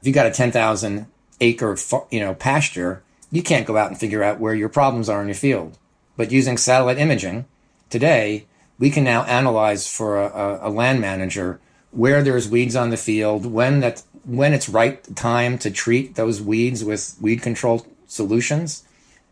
If 0.00 0.06
you 0.06 0.12
got 0.12 0.26
a 0.26 0.30
10,000 0.30 1.06
acre, 1.40 1.76
you 2.10 2.20
know, 2.20 2.34
pasture, 2.34 3.02
you 3.30 3.42
can't 3.42 3.66
go 3.66 3.76
out 3.76 3.88
and 3.88 3.98
figure 3.98 4.22
out 4.22 4.38
where 4.38 4.54
your 4.54 4.68
problems 4.68 5.08
are 5.08 5.22
in 5.22 5.28
your 5.28 5.34
field. 5.34 5.78
But 6.16 6.30
using 6.30 6.58
satellite 6.58 6.98
imaging 6.98 7.46
today, 7.88 8.46
we 8.78 8.90
can 8.90 9.04
now 9.04 9.24
analyze 9.24 9.92
for 9.92 10.20
a, 10.20 10.60
a 10.62 10.70
land 10.70 11.00
manager 11.00 11.58
where 11.90 12.22
there's 12.22 12.48
weeds 12.48 12.76
on 12.76 12.90
the 12.90 12.96
field, 12.96 13.46
when 13.46 13.80
that 13.80 14.02
when 14.24 14.52
it's 14.52 14.68
right 14.68 15.16
time 15.16 15.58
to 15.58 15.70
treat 15.70 16.14
those 16.14 16.40
weeds 16.40 16.84
with 16.84 17.16
weed 17.20 17.42
control 17.42 17.86
solutions. 18.06 18.84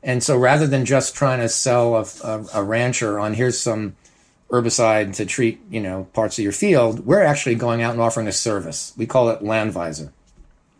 And 0.02 0.22
so 0.22 0.37
rather 0.37 0.66
than 0.66 0.84
just 0.84 1.14
trying 1.14 1.40
to 1.40 1.49
sell 1.49 1.96
a, 1.96 2.06
a, 2.25 2.46
a 2.54 2.64
rancher 2.64 3.18
on 3.18 3.34
here's 3.34 3.58
some 3.58 3.96
herbicide 4.50 5.14
to 5.16 5.25
treat, 5.25 5.61
you 5.71 5.80
know, 5.80 6.09
parts 6.12 6.38
of 6.38 6.42
your 6.42 6.52
field, 6.52 7.07
we're 7.07 7.23
actually 7.23 7.54
going 7.54 7.83
out 7.83 7.92
and 7.92 8.00
offering 8.00 8.26
a 8.26 8.33
service. 8.33 8.92
We 8.97 9.07
call 9.07 9.30
it 9.30 9.40
LandVisor. 9.40 10.11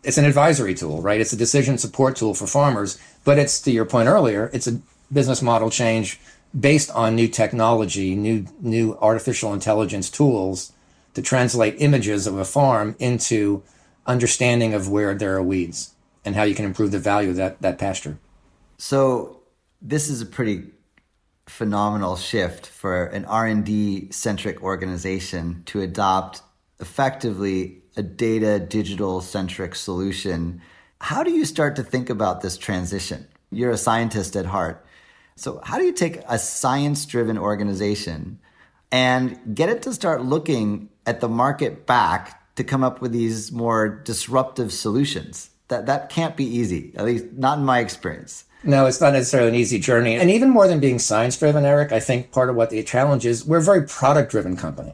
It's 0.03 0.17
an 0.17 0.25
advisory 0.25 0.73
tool, 0.73 1.01
right? 1.01 1.21
It's 1.21 1.33
a 1.33 1.37
decision 1.37 1.77
support 1.77 2.15
tool 2.15 2.33
for 2.33 2.47
farmers, 2.47 2.99
but 3.23 3.37
it's 3.37 3.61
to 3.61 3.71
your 3.71 3.85
point 3.85 4.09
earlier, 4.09 4.49
it's 4.53 4.67
a 4.67 4.81
business 5.11 5.41
model 5.41 5.69
change 5.69 6.19
based 6.59 6.91
on 6.91 7.15
new 7.15 7.27
technology, 7.27 8.15
new 8.15 8.45
new 8.59 8.97
artificial 8.99 9.53
intelligence 9.53 10.09
tools 10.09 10.73
to 11.13 11.21
translate 11.21 11.75
images 11.79 12.27
of 12.27 12.37
a 12.37 12.45
farm 12.45 12.95
into 12.99 13.63
understanding 14.05 14.73
of 14.73 14.89
where 14.89 15.13
there 15.13 15.35
are 15.35 15.43
weeds 15.43 15.93
and 16.25 16.35
how 16.35 16.43
you 16.43 16.55
can 16.55 16.65
improve 16.65 16.91
the 16.91 16.99
value 16.99 17.29
of 17.29 17.35
that 17.35 17.61
that 17.61 17.77
pasture. 17.77 18.17
So 18.77 19.41
this 19.81 20.09
is 20.09 20.21
a 20.21 20.25
pretty 20.25 20.71
phenomenal 21.51 22.15
shift 22.15 22.65
for 22.65 23.07
an 23.07 23.25
R&D 23.25 24.09
centric 24.11 24.63
organization 24.63 25.63
to 25.65 25.81
adopt 25.81 26.41
effectively 26.79 27.81
a 27.97 28.01
data 28.01 28.57
digital 28.57 29.19
centric 29.19 29.75
solution. 29.75 30.61
How 31.01 31.23
do 31.23 31.31
you 31.31 31.43
start 31.43 31.75
to 31.75 31.83
think 31.83 32.09
about 32.09 32.39
this 32.39 32.57
transition? 32.57 33.27
You're 33.51 33.71
a 33.71 33.77
scientist 33.77 34.37
at 34.37 34.45
heart. 34.45 34.85
So 35.35 35.59
how 35.61 35.77
do 35.77 35.83
you 35.83 35.91
take 35.91 36.21
a 36.25 36.39
science 36.39 37.05
driven 37.05 37.37
organization 37.37 38.39
and 38.89 39.37
get 39.53 39.67
it 39.67 39.81
to 39.81 39.93
start 39.93 40.23
looking 40.23 40.89
at 41.05 41.19
the 41.19 41.29
market 41.29 41.85
back 41.85 42.55
to 42.55 42.63
come 42.63 42.81
up 42.81 43.01
with 43.01 43.11
these 43.11 43.51
more 43.51 43.89
disruptive 43.89 44.71
solutions? 44.71 45.49
That 45.67 45.85
that 45.87 46.09
can't 46.09 46.37
be 46.37 46.45
easy, 46.45 46.93
at 46.95 47.03
least 47.03 47.25
not 47.33 47.57
in 47.57 47.65
my 47.65 47.79
experience. 47.79 48.45
No, 48.63 48.85
it's 48.85 49.01
not 49.01 49.13
necessarily 49.13 49.49
an 49.49 49.55
easy 49.55 49.79
journey. 49.79 50.15
And 50.15 50.29
even 50.29 50.49
more 50.49 50.67
than 50.67 50.79
being 50.79 50.99
science 50.99 51.37
driven, 51.37 51.65
Erik, 51.65 51.91
I 51.91 51.99
think 51.99 52.31
part 52.31 52.49
of 52.49 52.55
what 52.55 52.69
the 52.69 52.83
challenge 52.83 53.25
is, 53.25 53.43
we're 53.43 53.57
a 53.57 53.63
very 53.63 53.83
product 53.83 54.31
driven 54.31 54.55
company 54.55 54.93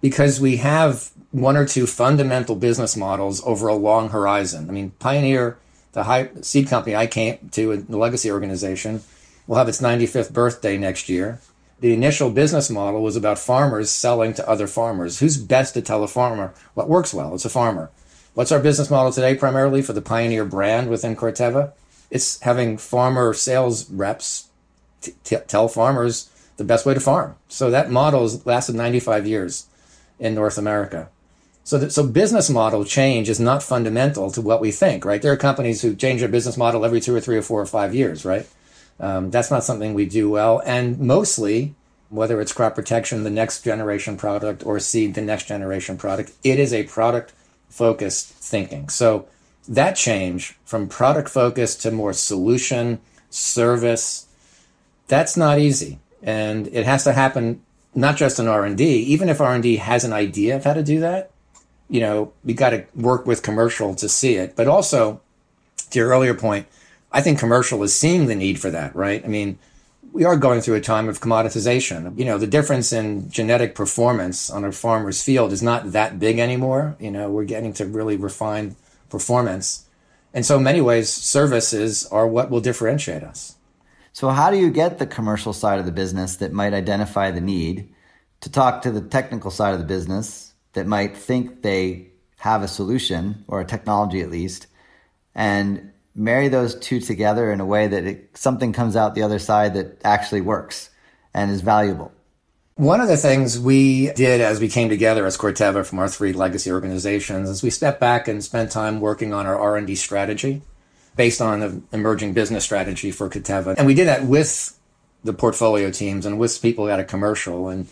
because 0.00 0.40
we 0.40 0.56
have 0.56 1.10
one 1.30 1.56
or 1.56 1.66
two 1.66 1.86
fundamental 1.86 2.56
business 2.56 2.96
models 2.96 3.42
over 3.44 3.68
a 3.68 3.74
long 3.74 4.08
horizon. 4.08 4.68
I 4.70 4.72
mean, 4.72 4.92
Pioneer, 4.98 5.58
the 5.92 6.04
high 6.04 6.30
seed 6.40 6.68
company 6.68 6.96
I 6.96 7.06
came 7.06 7.50
to, 7.52 7.76
the 7.76 7.96
legacy 7.98 8.30
organization, 8.30 9.02
will 9.46 9.56
have 9.56 9.68
its 9.68 9.82
95th 9.82 10.32
birthday 10.32 10.78
next 10.78 11.08
year. 11.08 11.40
The 11.80 11.92
initial 11.92 12.30
business 12.30 12.70
model 12.70 13.02
was 13.02 13.16
about 13.16 13.38
farmers 13.38 13.90
selling 13.90 14.32
to 14.34 14.48
other 14.48 14.66
farmers. 14.66 15.18
Who's 15.18 15.36
best 15.36 15.74
to 15.74 15.82
tell 15.82 16.02
a 16.02 16.08
farmer 16.08 16.54
what 16.72 16.88
works 16.88 17.12
well? 17.12 17.34
It's 17.34 17.44
a 17.44 17.50
farmer. 17.50 17.90
What's 18.32 18.52
our 18.52 18.60
business 18.60 18.90
model 18.90 19.12
today 19.12 19.34
primarily 19.34 19.82
for 19.82 19.92
the 19.92 20.00
Pioneer 20.00 20.44
brand 20.44 20.88
within 20.88 21.14
Corteva? 21.14 21.72
It's 22.10 22.40
having 22.40 22.78
farmer 22.78 23.34
sales 23.34 23.90
reps 23.90 24.48
t- 25.00 25.14
t- 25.24 25.36
tell 25.46 25.68
farmers 25.68 26.30
the 26.56 26.64
best 26.64 26.86
way 26.86 26.94
to 26.94 27.00
farm. 27.00 27.36
So 27.48 27.70
that 27.70 27.90
model 27.90 28.22
has 28.22 28.44
lasted 28.46 28.74
95 28.74 29.26
years 29.26 29.66
in 30.18 30.34
North 30.34 30.58
America. 30.58 31.08
So, 31.64 31.78
that, 31.78 31.92
so 31.92 32.06
business 32.06 32.50
model 32.50 32.84
change 32.84 33.28
is 33.28 33.40
not 33.40 33.62
fundamental 33.62 34.30
to 34.32 34.42
what 34.42 34.60
we 34.60 34.70
think, 34.70 35.04
right? 35.04 35.20
There 35.20 35.32
are 35.32 35.36
companies 35.36 35.80
who 35.80 35.94
change 35.94 36.20
their 36.20 36.28
business 36.28 36.56
model 36.56 36.84
every 36.84 37.00
two 37.00 37.14
or 37.14 37.20
three 37.20 37.36
or 37.36 37.42
four 37.42 37.60
or 37.60 37.66
five 37.66 37.94
years, 37.94 38.24
right? 38.24 38.46
Um, 39.00 39.30
that's 39.30 39.50
not 39.50 39.64
something 39.64 39.94
we 39.94 40.04
do 40.04 40.30
well. 40.30 40.62
And 40.64 41.00
mostly, 41.00 41.74
whether 42.10 42.40
it's 42.40 42.52
crop 42.52 42.74
protection, 42.74 43.24
the 43.24 43.30
next 43.30 43.64
generation 43.64 44.16
product, 44.16 44.64
or 44.64 44.78
seed, 44.78 45.14
the 45.14 45.22
next 45.22 45.48
generation 45.48 45.96
product, 45.96 46.32
it 46.44 46.58
is 46.58 46.72
a 46.72 46.84
product 46.84 47.32
focused 47.68 48.28
thinking. 48.28 48.88
So 48.88 49.26
that 49.68 49.96
change 49.96 50.56
from 50.64 50.88
product 50.88 51.28
focus 51.28 51.74
to 51.76 51.90
more 51.90 52.12
solution 52.12 53.00
service 53.30 54.26
that's 55.06 55.36
not 55.36 55.58
easy. 55.58 55.98
And 56.22 56.66
it 56.68 56.86
has 56.86 57.04
to 57.04 57.12
happen 57.12 57.60
not 57.94 58.16
just 58.16 58.38
in 58.38 58.48
r&d 58.48 58.82
even 58.82 59.28
if 59.28 59.40
r&d 59.40 59.76
has 59.76 60.04
an 60.04 60.12
idea 60.12 60.56
of 60.56 60.64
how 60.64 60.72
to 60.72 60.82
do 60.82 60.98
that 60.98 61.30
you 61.88 62.00
know 62.00 62.32
we 62.42 62.52
got 62.52 62.70
to 62.70 62.84
work 62.96 63.24
with 63.24 63.42
commercial 63.42 63.94
to 63.94 64.08
see 64.08 64.34
it. 64.34 64.56
But 64.56 64.66
also 64.66 65.20
to 65.90 65.98
your 65.98 66.08
earlier 66.08 66.34
point 66.34 66.66
i 67.12 67.20
think 67.20 67.38
commercial 67.38 67.82
is 67.82 67.94
seeing 67.94 68.26
the 68.26 68.34
need 68.34 68.58
for 68.58 68.70
that 68.70 68.94
right? 68.96 69.24
I 69.24 69.28
mean 69.28 69.58
we 70.12 70.24
are 70.24 70.36
going 70.36 70.60
through 70.60 70.76
a 70.76 70.80
time 70.80 71.08
of 71.08 71.20
commoditization. 71.20 72.16
You 72.18 72.24
know 72.24 72.38
the 72.38 72.46
difference 72.46 72.92
in 72.92 73.30
genetic 73.30 73.74
performance 73.74 74.48
on 74.48 74.64
a 74.64 74.72
farmer's 74.72 75.22
field 75.22 75.52
is 75.52 75.62
not 75.62 75.92
that 75.92 76.18
big 76.18 76.38
anymore. 76.38 76.96
You 77.00 77.10
know 77.10 77.30
we're 77.30 77.44
getting 77.44 77.72
to 77.74 77.84
really 77.84 78.16
refine 78.16 78.76
performance. 79.14 79.86
And 80.32 80.44
so, 80.44 80.56
in 80.56 80.64
many 80.64 80.80
ways, 80.80 81.08
services 81.08 82.04
are 82.06 82.26
what 82.26 82.50
will 82.50 82.60
differentiate 82.60 83.22
us. 83.22 83.54
So, 84.12 84.28
how 84.30 84.50
do 84.50 84.56
you 84.56 84.70
get 84.72 84.98
the 84.98 85.06
commercial 85.06 85.52
side 85.52 85.78
of 85.78 85.86
the 85.86 85.92
business 85.92 86.34
that 86.36 86.52
might 86.52 86.74
identify 86.74 87.30
the 87.30 87.40
need 87.40 87.94
to 88.40 88.50
talk 88.50 88.82
to 88.82 88.90
the 88.90 89.00
technical 89.00 89.52
side 89.52 89.72
of 89.72 89.78
the 89.78 89.86
business 89.86 90.52
that 90.72 90.88
might 90.88 91.16
think 91.16 91.62
they 91.62 92.08
have 92.38 92.62
a 92.64 92.68
solution 92.68 93.44
or 93.46 93.60
a 93.60 93.64
technology 93.64 94.20
at 94.20 94.30
least, 94.30 94.66
and 95.32 95.92
marry 96.16 96.48
those 96.48 96.74
two 96.74 96.98
together 96.98 97.52
in 97.52 97.60
a 97.60 97.66
way 97.66 97.86
that 97.86 98.04
it, 98.04 98.36
something 98.36 98.72
comes 98.72 98.96
out 98.96 99.14
the 99.14 99.22
other 99.22 99.38
side 99.38 99.74
that 99.74 100.00
actually 100.04 100.40
works 100.40 100.90
and 101.32 101.52
is 101.52 101.60
valuable? 101.60 102.10
One 102.76 103.00
of 103.00 103.06
the 103.06 103.16
things 103.16 103.56
we 103.56 104.10
did 104.14 104.40
as 104.40 104.58
we 104.58 104.68
came 104.68 104.88
together 104.88 105.24
as 105.26 105.38
Corteva 105.38 105.86
from 105.86 106.00
our 106.00 106.08
three 106.08 106.32
legacy 106.32 106.72
organizations 106.72 107.48
is 107.48 107.62
we 107.62 107.70
stepped 107.70 108.00
back 108.00 108.26
and 108.26 108.42
spent 108.42 108.72
time 108.72 109.00
working 109.00 109.32
on 109.32 109.46
our 109.46 109.56
R&D 109.56 109.94
strategy 109.94 110.60
based 111.14 111.40
on 111.40 111.60
the 111.60 111.82
emerging 111.92 112.32
business 112.32 112.64
strategy 112.64 113.12
for 113.12 113.30
Corteva. 113.30 113.76
And 113.78 113.86
we 113.86 113.94
did 113.94 114.08
that 114.08 114.24
with 114.24 114.76
the 115.22 115.32
portfolio 115.32 115.92
teams 115.92 116.26
and 116.26 116.36
with 116.36 116.60
people 116.60 116.88
at 116.88 116.98
a 116.98 117.04
commercial 117.04 117.68
and, 117.68 117.86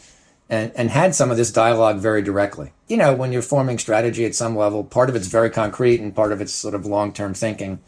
and, 0.51 0.73
and 0.75 0.91
had 0.91 1.15
some 1.15 1.31
of 1.31 1.37
this 1.37 1.53
dialogue 1.53 1.99
very 1.99 2.21
directly. 2.21 2.73
You 2.89 2.97
know, 2.97 3.15
when 3.15 3.31
you're 3.31 3.41
forming 3.41 3.79
strategy 3.79 4.25
at 4.25 4.35
some 4.35 4.57
level, 4.57 4.83
part 4.83 5.09
of 5.09 5.15
it's 5.15 5.29
very 5.29 5.51
concrete 5.51 6.01
and 6.01 6.13
part 6.13 6.33
of 6.33 6.41
it's 6.41 6.53
sort 6.53 6.75
of 6.75 6.87
long-term 6.87 7.35
thinking. 7.35 7.79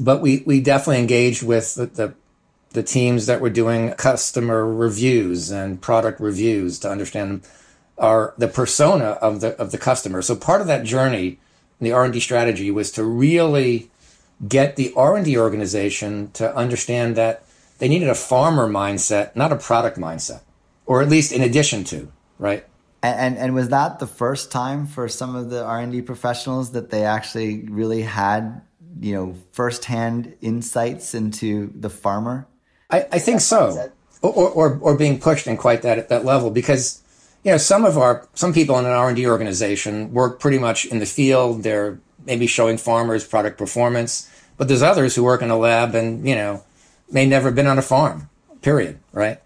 But 0.00 0.22
we, 0.22 0.42
we 0.46 0.62
definitely 0.62 1.00
engaged 1.00 1.42
with 1.42 1.74
the, 1.74 1.84
the 1.84 2.14
the 2.72 2.82
teams 2.82 3.26
that 3.26 3.40
were 3.40 3.50
doing 3.50 3.92
customer 3.94 4.66
reviews 4.72 5.50
and 5.50 5.80
product 5.80 6.20
reviews 6.20 6.78
to 6.80 6.90
understand 6.90 7.42
our 7.98 8.34
the 8.38 8.48
persona 8.48 9.18
of 9.20 9.40
the 9.40 9.60
of 9.60 9.72
the 9.72 9.78
customer. 9.78 10.22
So 10.22 10.36
part 10.36 10.60
of 10.60 10.66
that 10.68 10.84
journey, 10.84 11.38
the 11.80 11.92
R 11.92 12.04
and 12.04 12.12
D 12.12 12.20
strategy, 12.20 12.70
was 12.70 12.90
to 12.92 13.04
really 13.04 13.90
get 14.46 14.76
the 14.76 14.92
R 14.96 15.16
and 15.16 15.24
D 15.24 15.36
organization 15.36 16.30
to 16.32 16.54
understand 16.56 17.16
that 17.16 17.44
they 17.78 17.88
needed 17.88 18.08
a 18.08 18.14
farmer 18.14 18.68
mindset, 18.68 19.34
not 19.34 19.52
a 19.52 19.56
product 19.56 19.98
mindset, 19.98 20.40
or 20.86 21.02
at 21.02 21.08
least 21.08 21.32
in 21.32 21.42
addition 21.42 21.84
to 21.84 22.10
right. 22.38 22.64
And, 23.02 23.38
and 23.38 23.54
was 23.54 23.70
that 23.70 23.98
the 23.98 24.06
first 24.06 24.52
time 24.52 24.86
for 24.86 25.08
some 25.08 25.34
of 25.34 25.48
the 25.48 25.64
R 25.64 25.80
and 25.80 25.90
D 25.90 26.02
professionals 26.02 26.72
that 26.72 26.90
they 26.90 27.04
actually 27.04 27.64
really 27.68 28.02
had 28.02 28.62
you 29.00 29.14
know 29.14 29.34
firsthand 29.52 30.36
insights 30.40 31.14
into 31.14 31.72
the 31.74 31.90
farmer? 31.90 32.46
I, 32.90 33.06
I 33.12 33.18
think 33.18 33.40
so, 33.40 33.90
or, 34.22 34.48
or 34.50 34.78
or 34.80 34.96
being 34.96 35.20
pushed 35.20 35.46
in 35.46 35.56
quite 35.56 35.82
that 35.82 36.08
that 36.08 36.24
level 36.24 36.50
because 36.50 37.02
you 37.44 37.50
know 37.50 37.58
some 37.58 37.84
of 37.84 37.96
our 37.96 38.28
some 38.34 38.52
people 38.52 38.78
in 38.78 38.84
an 38.84 38.92
R 38.92 39.08
and 39.08 39.16
D 39.16 39.26
organization 39.26 40.12
work 40.12 40.40
pretty 40.40 40.58
much 40.58 40.84
in 40.86 40.98
the 40.98 41.06
field. 41.06 41.62
They're 41.62 41.98
maybe 42.26 42.46
showing 42.46 42.78
farmers 42.78 43.26
product 43.26 43.58
performance, 43.58 44.30
but 44.56 44.68
there's 44.68 44.82
others 44.82 45.14
who 45.14 45.24
work 45.24 45.42
in 45.42 45.50
a 45.50 45.56
lab 45.56 45.94
and 45.94 46.26
you 46.26 46.34
know 46.34 46.64
may 47.10 47.26
never 47.26 47.48
have 47.48 47.54
been 47.54 47.66
on 47.66 47.78
a 47.78 47.82
farm. 47.82 48.28
Period. 48.62 48.98
Right. 49.12 49.40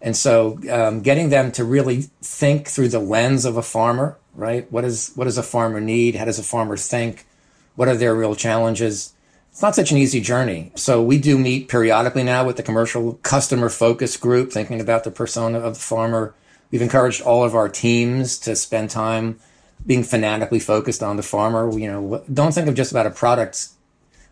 And 0.00 0.16
so, 0.16 0.60
um, 0.70 1.00
getting 1.00 1.30
them 1.30 1.50
to 1.52 1.64
really 1.64 2.02
think 2.22 2.68
through 2.68 2.88
the 2.88 3.00
lens 3.00 3.44
of 3.44 3.56
a 3.56 3.62
farmer, 3.62 4.16
right? 4.34 4.70
What 4.70 4.84
is 4.84 5.12
what 5.14 5.24
does 5.24 5.38
a 5.38 5.42
farmer 5.42 5.80
need? 5.80 6.14
How 6.14 6.24
does 6.24 6.38
a 6.38 6.44
farmer 6.44 6.76
think? 6.76 7.26
What 7.74 7.88
are 7.88 7.96
their 7.96 8.14
real 8.14 8.34
challenges? 8.34 9.12
It's 9.58 9.62
not 9.64 9.74
such 9.74 9.90
an 9.90 9.98
easy 9.98 10.20
journey. 10.20 10.70
So 10.76 11.02
we 11.02 11.18
do 11.18 11.36
meet 11.36 11.66
periodically 11.66 12.22
now 12.22 12.46
with 12.46 12.58
the 12.58 12.62
commercial 12.62 13.14
customer 13.24 13.68
focus 13.68 14.16
group, 14.16 14.52
thinking 14.52 14.80
about 14.80 15.02
the 15.02 15.10
persona 15.10 15.58
of 15.58 15.74
the 15.74 15.80
farmer. 15.80 16.32
We've 16.70 16.80
encouraged 16.80 17.22
all 17.22 17.42
of 17.42 17.56
our 17.56 17.68
teams 17.68 18.38
to 18.38 18.54
spend 18.54 18.90
time 18.90 19.40
being 19.84 20.04
fanatically 20.04 20.60
focused 20.60 21.02
on 21.02 21.16
the 21.16 21.24
farmer. 21.24 21.76
You 21.76 21.90
know, 21.90 22.24
don't 22.32 22.54
think 22.54 22.68
of 22.68 22.76
just 22.76 22.92
about 22.92 23.06
a 23.06 23.10
product. 23.10 23.70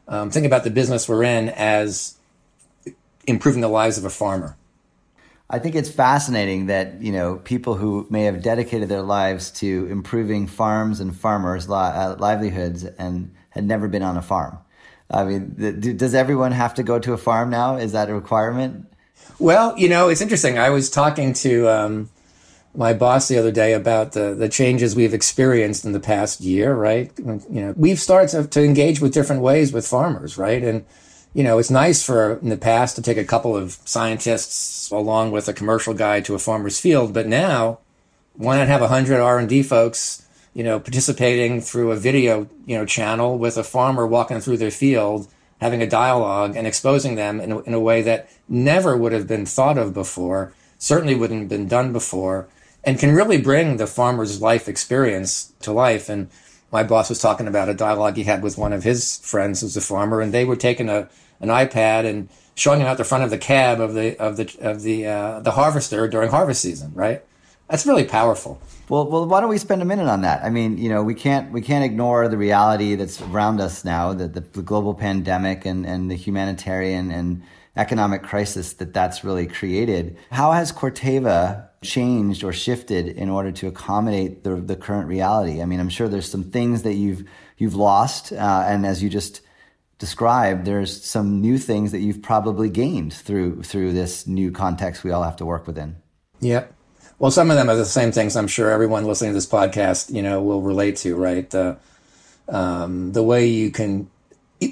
Um, 0.06 0.30
think 0.30 0.47
about 0.47 0.62
the 0.62 0.71
business 0.71 1.09
we're 1.09 1.25
in 1.25 1.49
as 1.49 2.16
improving 3.26 3.62
the 3.62 3.68
lives 3.68 3.99
of 3.99 4.04
a 4.04 4.11
farmer. 4.11 4.56
I 5.50 5.59
think 5.59 5.75
it's 5.75 5.90
fascinating 5.90 6.66
that 6.66 7.02
you 7.02 7.11
know 7.11 7.38
people 7.42 7.75
who 7.75 8.06
may 8.11 8.26
have 8.26 8.45
dedicated 8.45 8.88
their 8.88 9.02
lives 9.02 9.50
to 9.59 9.88
improving 9.90 10.47
farms 10.47 11.00
and 11.00 11.16
farmers' 11.16 11.68
li- 11.68 11.75
uh, 11.75 12.14
livelihoods 12.16 12.85
and 12.85 13.35
had 13.50 13.64
never 13.64 13.88
been 13.88 14.04
on 14.04 14.16
a 14.16 14.23
farm. 14.23 14.59
I 15.11 15.25
mean, 15.25 15.55
th- 15.57 15.97
does 15.97 16.15
everyone 16.15 16.53
have 16.53 16.75
to 16.75 16.83
go 16.83 16.99
to 16.99 17.13
a 17.13 17.17
farm 17.17 17.51
now? 17.51 17.77
Is 17.77 17.93
that 17.93 18.11
a 18.11 18.15
requirement? 18.15 18.87
Well, 19.39 19.79
you 19.79 19.89
know, 19.89 20.09
it's 20.09 20.21
interesting. 20.21 20.59
I 20.59 20.71
was 20.71 20.91
talking 20.91 21.33
to 21.35 21.69
um, 21.69 22.11
my 22.75 22.93
boss 22.93 23.29
the 23.29 23.39
other 23.39 23.53
day 23.53 23.73
about 23.73 24.13
the 24.13 24.35
the 24.35 24.49
changes 24.49 24.97
we've 24.97 25.15
experienced 25.15 25.85
in 25.85 25.93
the 25.93 26.01
past 26.01 26.41
year. 26.41 26.75
Right? 26.75 27.13
You 27.19 27.43
know, 27.49 27.75
we've 27.77 28.01
started 28.01 28.31
to, 28.31 28.49
to 28.49 28.65
engage 28.65 29.01
with 29.01 29.13
different 29.13 29.43
ways 29.43 29.73
with 29.73 29.87
farmers. 29.87 30.37
Right? 30.39 30.63
And 30.63 30.85
you 31.35 31.45
know, 31.45 31.59
it's 31.59 31.71
nice 31.71 32.03
for 32.03 32.39
in 32.39 32.49
the 32.49 32.57
past 32.57 32.97
to 32.97 33.03
take 33.03 33.19
a 33.19 33.25
couple 33.25 33.55
of 33.55 33.79
scientists 33.85 34.91
along 34.91 35.33
with 35.33 35.49
a 35.49 35.53
commercial 35.53 35.93
guy 35.93 36.21
to 36.23 36.35
a 36.35 36.39
farmer's 36.39 36.81
field, 36.81 37.13
but 37.13 37.27
now 37.27 37.79
why 38.33 38.57
not 38.57 38.69
have 38.69 38.83
a 38.83 38.89
hundred 38.89 39.21
R 39.21 39.39
and 39.39 39.49
D 39.49 39.63
folks, 39.63 40.25
you 40.57 40.65
know, 40.65 40.81
participating 40.81 41.61
through 41.61 41.93
a 41.93 41.97
video, 41.97 42.49
you 42.65 42.79
know, 42.79 42.87
channel 42.87 43.37
with 43.37 43.59
a 43.59 43.63
farmer 43.63 44.07
walking 44.07 44.41
through 44.41 44.57
their 44.57 44.71
field, 44.71 45.29
having 45.61 45.83
a 45.83 45.87
dialogue 45.87 46.57
and 46.57 46.67
exposing 46.67 47.15
them 47.15 47.43
in 47.43 47.53
a, 47.53 47.61
in 47.61 47.75
a 47.75 47.79
way 47.79 48.01
that 48.01 48.31
never 48.49 48.97
would 48.97 49.13
have 49.13 49.27
been 49.27 49.45
thought 49.45 49.77
of 49.77 49.93
before, 49.93 50.55
certainly 50.79 51.15
wouldn't 51.15 51.41
have 51.41 51.49
been 51.51 51.69
done 51.69 51.93
before, 51.93 52.49
and 52.85 52.99
can 52.99 53.15
really 53.15 53.37
bring 53.37 53.77
the 53.77 53.87
farmer's 53.87 54.41
life 54.41 54.67
experience 54.67 55.53
to 55.61 55.73
life. 55.73 56.09
And 56.09 56.31
my 56.73 56.83
boss 56.83 57.11
was 57.11 57.21
talking 57.21 57.47
about 57.47 57.69
a 57.69 57.75
dialogue 57.75 58.17
he 58.17 58.23
had 58.23 58.43
with 58.43 58.57
one 58.57 58.73
of 58.73 58.83
his 58.83 59.19
friends 59.19 59.61
who's 59.61 59.77
a 59.77 59.83
farmer, 59.83 60.23
and 60.23 60.33
they 60.33 60.47
were 60.47 60.57
taking 60.57 60.89
a 60.89 61.11
an 61.39 61.51
iPad 61.51 62.07
and 62.07 62.31
showing 62.55 62.81
him 62.81 62.87
out 62.87 62.97
the 62.97 63.05
front 63.05 63.25
of 63.25 63.29
the 63.29 63.37
cab 63.37 63.79
of 63.79 63.93
the 63.93 64.19
of 64.19 64.39
the 64.39 64.57
of 64.63 64.81
the 64.81 65.07
uh, 65.07 65.41
the 65.41 65.51
harvester 65.51 66.09
during 66.09 66.31
harvest 66.31 66.63
season, 66.63 66.93
right? 66.95 67.23
That's 67.69 67.87
really 67.87 68.05
powerful. 68.05 68.61
Well, 68.89 69.11
well, 69.11 69.27
why 69.27 69.41
don't 69.41 69.51
we 69.51 69.59
spend 69.59 69.83
a 69.83 69.85
minute 69.85 70.09
on 70.09 70.21
that? 70.23 70.45
I 70.45 70.51
mean, 70.51 70.79
you 70.79 70.89
know, 70.89 71.03
we 71.03 71.15
can't 71.15 71.51
we 71.51 71.61
can't 71.61 71.85
ignore 71.85 72.29
the 72.29 72.37
reality 72.37 72.95
that's 72.95 73.21
around 73.21 73.61
us 73.61 73.85
now, 73.85 74.13
the, 74.13 74.29
the, 74.29 74.41
the 74.41 74.63
global 74.63 74.95
pandemic 74.95 75.67
and 75.67 75.85
and 75.85 76.11
the 76.11 76.15
humanitarian 76.15 77.11
and 77.11 77.43
economic 77.77 78.23
crisis 78.23 78.75
that 78.75 78.95
that's 78.95 79.25
really 79.25 79.47
created. 79.47 80.17
How 80.31 80.53
has 80.53 80.73
Corteva 80.73 81.69
changed 81.83 82.43
or 82.45 82.53
shifted 82.53 83.09
in 83.09 83.29
order 83.29 83.51
to 83.53 83.67
accommodate 83.67 84.45
the 84.45 84.57
the 84.57 84.77
current 84.77 85.09
reality? 85.09 85.61
I 85.61 85.65
mean, 85.65 85.81
I'm 85.81 85.89
sure 85.89 86.07
there's 86.07 86.31
some 86.31 86.45
things 86.45 86.83
that 86.83 86.95
you've 86.95 87.25
you've 87.59 87.75
lost, 87.75 88.33
uh, 88.33 88.65
and 88.69 88.87
as 88.87 89.03
you 89.03 89.09
just 89.09 89.41
described, 89.99 90.67
there's 90.67 91.05
some 91.05 91.41
new 91.41 91.59
things 91.59 91.91
that 91.91 92.01
you've 92.01 92.23
probably 92.23 92.71
gained 92.71 93.13
through 93.13 93.65
through 93.65 93.93
this 93.93 94.29
new 94.29 94.53
context 94.53 95.03
we 95.03 95.11
all 95.11 95.25
have 95.25 95.37
to 95.37 95.45
work 95.45 95.67
within. 95.67 95.97
Yep. 96.41 96.75
Well, 97.19 97.31
some 97.31 97.51
of 97.51 97.57
them 97.57 97.71
are 97.71 97.77
the 97.77 97.85
same 97.85 98.13
things. 98.13 98.37
I'm 98.37 98.49
sure 98.49 98.71
everyone 98.71 99.05
listening 99.05 99.31
to 99.31 99.35
this 99.35 99.47
podcast, 99.47 100.13
you 100.15 100.23
know, 100.23 100.43
will 100.43 100.61
relate 100.61 100.97
to. 100.97 101.17
Right. 101.17 101.49
The 101.49 101.79
um, 102.49 103.13
the 103.13 103.23
way 103.23 103.47
you 103.47 103.71
can 103.71 104.11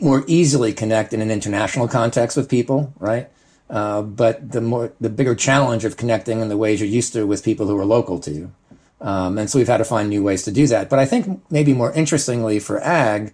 more 0.01 0.25
easily 0.27 0.73
connect 0.73 1.13
in 1.13 1.21
an 1.21 1.31
international 1.31 1.89
context 1.89 2.37
with 2.37 2.49
people. 2.49 2.93
Right. 2.99 3.31
Uh, 3.71 4.03
but 4.03 4.53
the 4.53 4.61
more 4.61 4.93
the 5.01 5.09
bigger 5.09 5.35
challenge 5.35 5.85
of 5.85 5.97
connecting 5.97 6.41
in 6.41 6.49
the 6.49 6.57
ways 6.57 6.81
you're 6.81 6.89
used 6.89 7.15
to 7.15 7.27
with 7.27 7.43
people 7.43 7.67
who 7.67 7.79
are 7.79 7.87
local 7.87 8.19
to 8.21 8.31
you. 8.31 8.53
Um, 9.01 9.39
and 9.39 9.51
so 9.51 9.59
we've 9.59 9.69
had 9.69 9.79
to 9.79 9.85
find 9.85 10.09
new 10.09 10.23
ways 10.23 10.43
to 10.45 10.53
do 10.53 10.67
that. 10.67 10.89
But 10.89 10.99
I 10.99 11.07
think 11.07 11.43
maybe 11.51 11.73
more 11.73 11.93
interestingly 11.93 12.59
for 12.59 12.81
ag, 12.83 13.33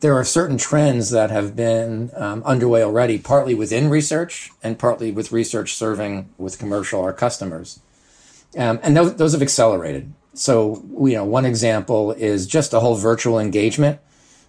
there 0.00 0.14
are 0.14 0.24
certain 0.24 0.58
trends 0.58 1.10
that 1.10 1.30
have 1.30 1.54
been 1.56 2.10
um, 2.16 2.42
underway 2.44 2.82
already, 2.82 3.18
partly 3.18 3.54
within 3.54 3.88
research 3.88 4.50
and 4.62 4.78
partly 4.78 5.10
with 5.10 5.32
research 5.32 5.74
serving 5.74 6.28
with 6.38 6.58
commercial 6.58 7.00
or 7.00 7.12
customers. 7.12 7.80
Um, 8.56 8.78
and 8.82 8.96
those, 8.96 9.14
those 9.16 9.32
have 9.32 9.42
accelerated. 9.42 10.12
So, 10.34 10.82
you 11.00 11.14
know, 11.14 11.24
one 11.24 11.44
example 11.44 12.12
is 12.12 12.46
just 12.46 12.72
a 12.72 12.80
whole 12.80 12.94
virtual 12.94 13.38
engagement. 13.38 14.00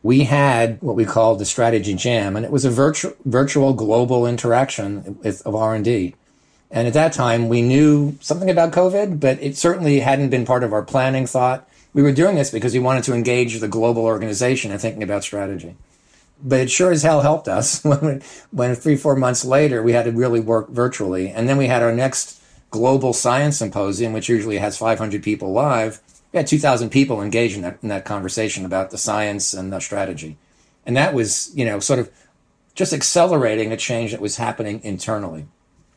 We 0.02 0.26
had 0.26 0.82
what 0.82 0.96
we 0.96 1.06
called 1.06 1.40
the 1.40 1.46
strategy 1.46 1.94
jam, 1.94 2.36
and 2.36 2.46
it 2.46 2.52
was 2.52 2.66
a 2.66 2.70
virtual, 2.70 3.14
virtual 3.26 3.74
global 3.74 4.26
interaction 4.26 5.18
with, 5.24 5.46
of 5.46 5.56
R&D. 5.56 6.16
And 6.72 6.88
at 6.88 6.94
that 6.94 7.14
time, 7.14 7.48
we 7.48 7.62
knew 7.62 8.18
something 8.20 8.50
about 8.50 8.74
COVID, 8.74 9.20
but 9.20 9.42
it 9.42 9.56
certainly 9.56 10.00
hadn't 10.00 10.30
been 10.30 10.46
part 10.46 10.64
of 10.64 10.74
our 10.74 10.84
planning 10.84 11.26
thought 11.26 11.70
we 11.94 12.02
were 12.02 12.12
doing 12.12 12.36
this 12.36 12.50
because 12.50 12.74
we 12.74 12.80
wanted 12.80 13.04
to 13.06 13.14
engage 13.14 13.60
the 13.60 13.68
global 13.68 14.04
organization 14.06 14.72
in 14.72 14.80
thinking 14.80 15.04
about 15.04 15.24
strategy. 15.24 15.76
But 16.44 16.62
it 16.62 16.72
sure 16.72 16.92
as 16.92 17.04
hell 17.04 17.22
helped 17.22 17.48
us 17.48 17.84
when, 17.84 18.22
when 18.52 18.76
three, 18.76 18.98
four 18.98 19.16
months 19.16 19.46
later, 19.46 19.82
we 19.82 19.94
had 19.94 20.06
to 20.06 20.12
really 20.12 20.40
work 20.40 20.70
virtually. 20.70 21.30
And 21.30 21.48
then 21.48 21.58
we 21.58 21.68
had 21.68 21.84
our 21.84 21.94
next 21.94 22.42
global 22.74 23.14
science 23.14 23.60
symposium, 23.60 24.14
which 24.14 24.28
usually 24.28 24.58
has 24.58 24.76
500 24.80 25.22
people 25.22 25.52
live. 25.52 26.02
We 26.32 26.38
had 26.38 26.48
2,000 26.48 26.90
people 26.90 27.22
engaged 27.22 27.56
in 27.56 27.62
that, 27.62 27.78
in 27.84 27.90
that 27.90 28.04
conversation 28.04 28.66
about 28.66 28.90
the 28.90 28.98
science 28.98 29.54
and 29.54 29.72
the 29.72 29.80
strategy. 29.80 30.38
And 30.84 30.98
that 30.98 31.14
was, 31.14 31.52
you 31.56 31.66
know, 31.66 31.80
sort 31.80 32.00
of 32.00 32.10
just 32.74 32.92
accelerating 32.92 33.72
a 33.72 33.78
change 33.78 34.10
that 34.10 34.20
was 34.20 34.38
happening 34.38 34.82
internally. 34.84 35.46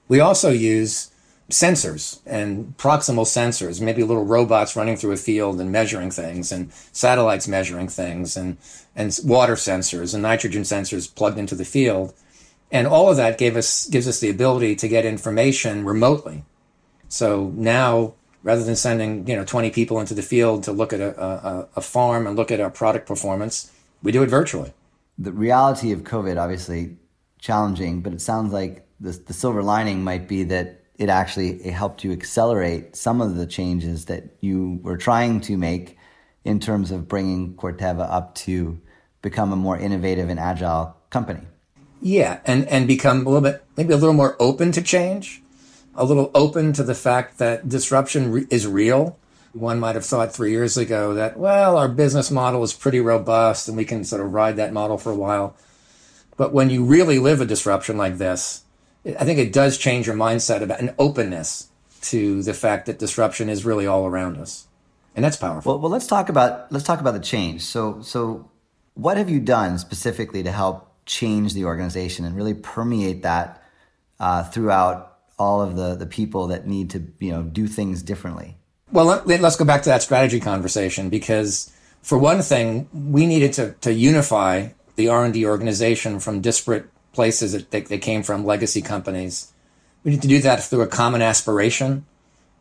We 0.07 0.21
also 0.21 0.51
use 0.51 1.11
sensors 1.49 2.21
and 2.27 2.77
proximal 2.77 3.25
sensors, 3.25 3.81
maybe 3.81 4.03
little 4.03 4.27
robots 4.27 4.77
running 4.77 4.99
through 4.99 5.12
a 5.12 5.17
field 5.17 5.59
and 5.59 5.73
measuring 5.73 6.11
things, 6.11 6.53
and 6.53 6.71
satellites 6.93 7.49
measuring 7.49 7.89
things, 7.89 8.37
and, 8.37 8.59
and 8.95 9.19
water 9.25 9.55
sensors 9.55 10.12
and 10.12 10.23
nitrogen 10.23 10.62
sensors 10.62 11.12
plugged 11.12 11.39
into 11.39 11.55
the 11.55 11.65
field. 11.65 12.12
And 12.71 12.87
all 12.87 13.09
of 13.09 13.17
that 13.17 13.39
gave 13.39 13.57
us, 13.57 13.87
gives 13.89 14.07
us 14.07 14.21
the 14.21 14.29
ability 14.29 14.77
to 14.77 14.89
get 14.89 15.07
information 15.07 15.87
remotely. 15.87 16.45
So 17.09 17.53
now, 17.55 18.14
rather 18.42 18.62
than 18.62 18.77
sending 18.77 19.27
you 19.29 19.37
know 19.37 19.45
20 19.45 19.71
people 19.71 20.01
into 20.01 20.14
the 20.14 20.23
field 20.23 20.64
to 20.64 20.73
look 20.73 20.92
at 20.92 21.01
a, 21.01 21.21
a, 21.21 21.69
a 21.77 21.81
farm 21.81 22.27
and 22.27 22.37
look 22.37 22.51
at 22.51 22.61
our 22.61 22.71
product 22.71 23.07
performance, 23.07 23.71
we 24.03 24.12
do 24.12 24.23
it 24.23 24.29
virtually. 24.29 24.73
The 25.19 25.33
reality 25.33 25.92
of 25.92 26.03
COVID, 26.03 26.40
obviously 26.40 26.97
challenging, 27.38 28.03
but 28.03 28.12
it 28.12 28.21
sounds 28.21 28.53
like 28.53 28.87
the, 29.01 29.12
the 29.12 29.33
silver 29.33 29.62
lining 29.62 30.03
might 30.05 30.29
be 30.29 30.45
that 30.45 30.83
it 30.97 31.09
actually 31.09 31.62
it 31.62 31.73
helped 31.73 32.05
you 32.05 32.12
accelerate 32.12 32.97
some 32.97 33.21
of 33.21 33.37
the 33.37 33.47
changes 33.47 34.07
that 34.07 34.25
you 34.40 34.81
were 34.83 34.97
trying 34.97 35.40
to 35.42 35.57
make 35.57 35.97
in 36.45 36.61
terms 36.61 36.90
of 36.90 37.09
bringing 37.09 37.55
Corteva 37.55 38.11
up 38.11 38.35
to 38.37 38.81
become 39.21 39.53
a 39.53 39.57
more 39.57 39.79
innovative 39.79 40.29
and 40.29 40.38
agile 40.38 40.97
company. 41.11 41.40
Yeah, 42.01 42.40
and 42.45 42.66
and 42.69 42.87
become 42.87 43.27
a 43.27 43.31
little 43.31 43.40
bit 43.40 43.64
maybe 43.77 43.92
a 43.92 43.97
little 43.97 44.14
more 44.14 44.37
open 44.38 44.73
to 44.73 44.83
change, 44.83 45.42
a 45.96 46.04
little 46.04 46.30
open 46.35 46.72
to 46.74 46.82
the 46.82 46.94
fact 46.94 47.38
that 47.38 47.68
disruption 47.68 48.32
re- 48.32 48.46
is 48.50 48.66
real. 48.66 49.18
One 49.52 49.80
might 49.80 49.94
have 49.94 50.04
thought 50.04 50.35
three 50.35 50.50
years 50.50 50.76
ago 50.76 51.14
that 51.14 51.38
well, 51.38 51.76
our 51.76 51.88
business 51.88 52.30
model 52.30 52.62
is 52.62 52.74
pretty 52.74 53.00
robust 53.00 53.68
and 53.68 53.76
we 53.76 53.85
can 53.85 54.04
sort 54.04 54.22
of 54.22 54.32
ride 54.32 54.56
that 54.56 54.72
model 54.72 54.98
for 54.98 55.11
a 55.11 55.16
while. 55.16 55.56
But 56.37 56.52
when 56.52 56.68
you 56.68 56.85
really 56.85 57.18
live 57.18 57.40
a 57.40 57.46
disruption 57.46 57.96
like 57.96 58.18
this, 58.18 58.64
I 59.06 59.24
think 59.24 59.38
it 59.38 59.52
does 59.52 59.78
change 59.78 60.06
your 60.06 60.16
mindset 60.16 60.62
about 60.62 60.80
an 60.80 60.94
openness 60.98 61.68
to 62.02 62.42
the 62.42 62.54
fact 62.54 62.87
that 62.87 62.98
disruption 62.98 63.48
is 63.48 63.64
really 63.64 63.87
all 63.87 64.06
around 64.06 64.37
us, 64.37 64.66
and 65.14 65.24
that's 65.24 65.37
powerful. 65.37 65.72
Well, 65.72 65.80
well, 65.80 65.90
let's 65.90 66.06
talk 66.06 66.28
about 66.28 66.70
let's 66.70 66.85
talk 66.85 67.00
about 67.00 67.14
the 67.14 67.20
change. 67.20 67.62
So, 67.62 68.02
so 68.02 68.50
what 68.94 69.16
have 69.16 69.30
you 69.30 69.40
done 69.40 69.78
specifically 69.78 70.42
to 70.42 70.52
help 70.52 70.92
change 71.06 71.54
the 71.54 71.64
organization 71.64 72.24
and 72.24 72.37
really 72.37 72.54
permeate 72.54 73.22
that 73.22 73.62
uh, 74.18 74.42
throughout 74.44 75.15
all 75.38 75.61
of 75.61 75.77
the 75.77 75.94
the 75.94 76.07
people 76.07 76.46
that 76.49 76.66
need 76.66 76.90
to 76.90 77.07
you 77.18 77.33
know 77.33 77.42
do 77.42 77.66
things 77.66 78.03
differently? 78.03 78.57
Well, 78.92 79.22
let, 79.25 79.42
us 79.42 79.57
go 79.57 79.64
back 79.64 79.83
to 79.83 79.88
that 79.88 80.03
strategy 80.03 80.38
conversation 80.38 81.09
because, 81.09 81.72
for 82.03 82.16
one 82.16 82.40
thing, 82.40 82.88
we 82.92 83.27
needed 83.27 83.53
to 83.55 83.72
to 83.81 83.92
unify 83.92 84.68
the 84.94 85.09
R 85.09 85.25
and 85.25 85.35
D 85.35 85.46
organization 85.46 86.20
from 86.20 86.40
disparate 86.40 86.87
places 87.12 87.53
that 87.53 87.70
they, 87.70 87.81
they 87.81 87.99
came 87.99 88.22
from, 88.22 88.44
legacy 88.44 88.83
companies. 88.83 89.53
We 90.05 90.12
need 90.12 90.22
to 90.22 90.29
do 90.29 90.40
that 90.42 90.62
through 90.62 90.83
a 90.83 90.87
common 90.87 91.22
aspiration, 91.22 92.07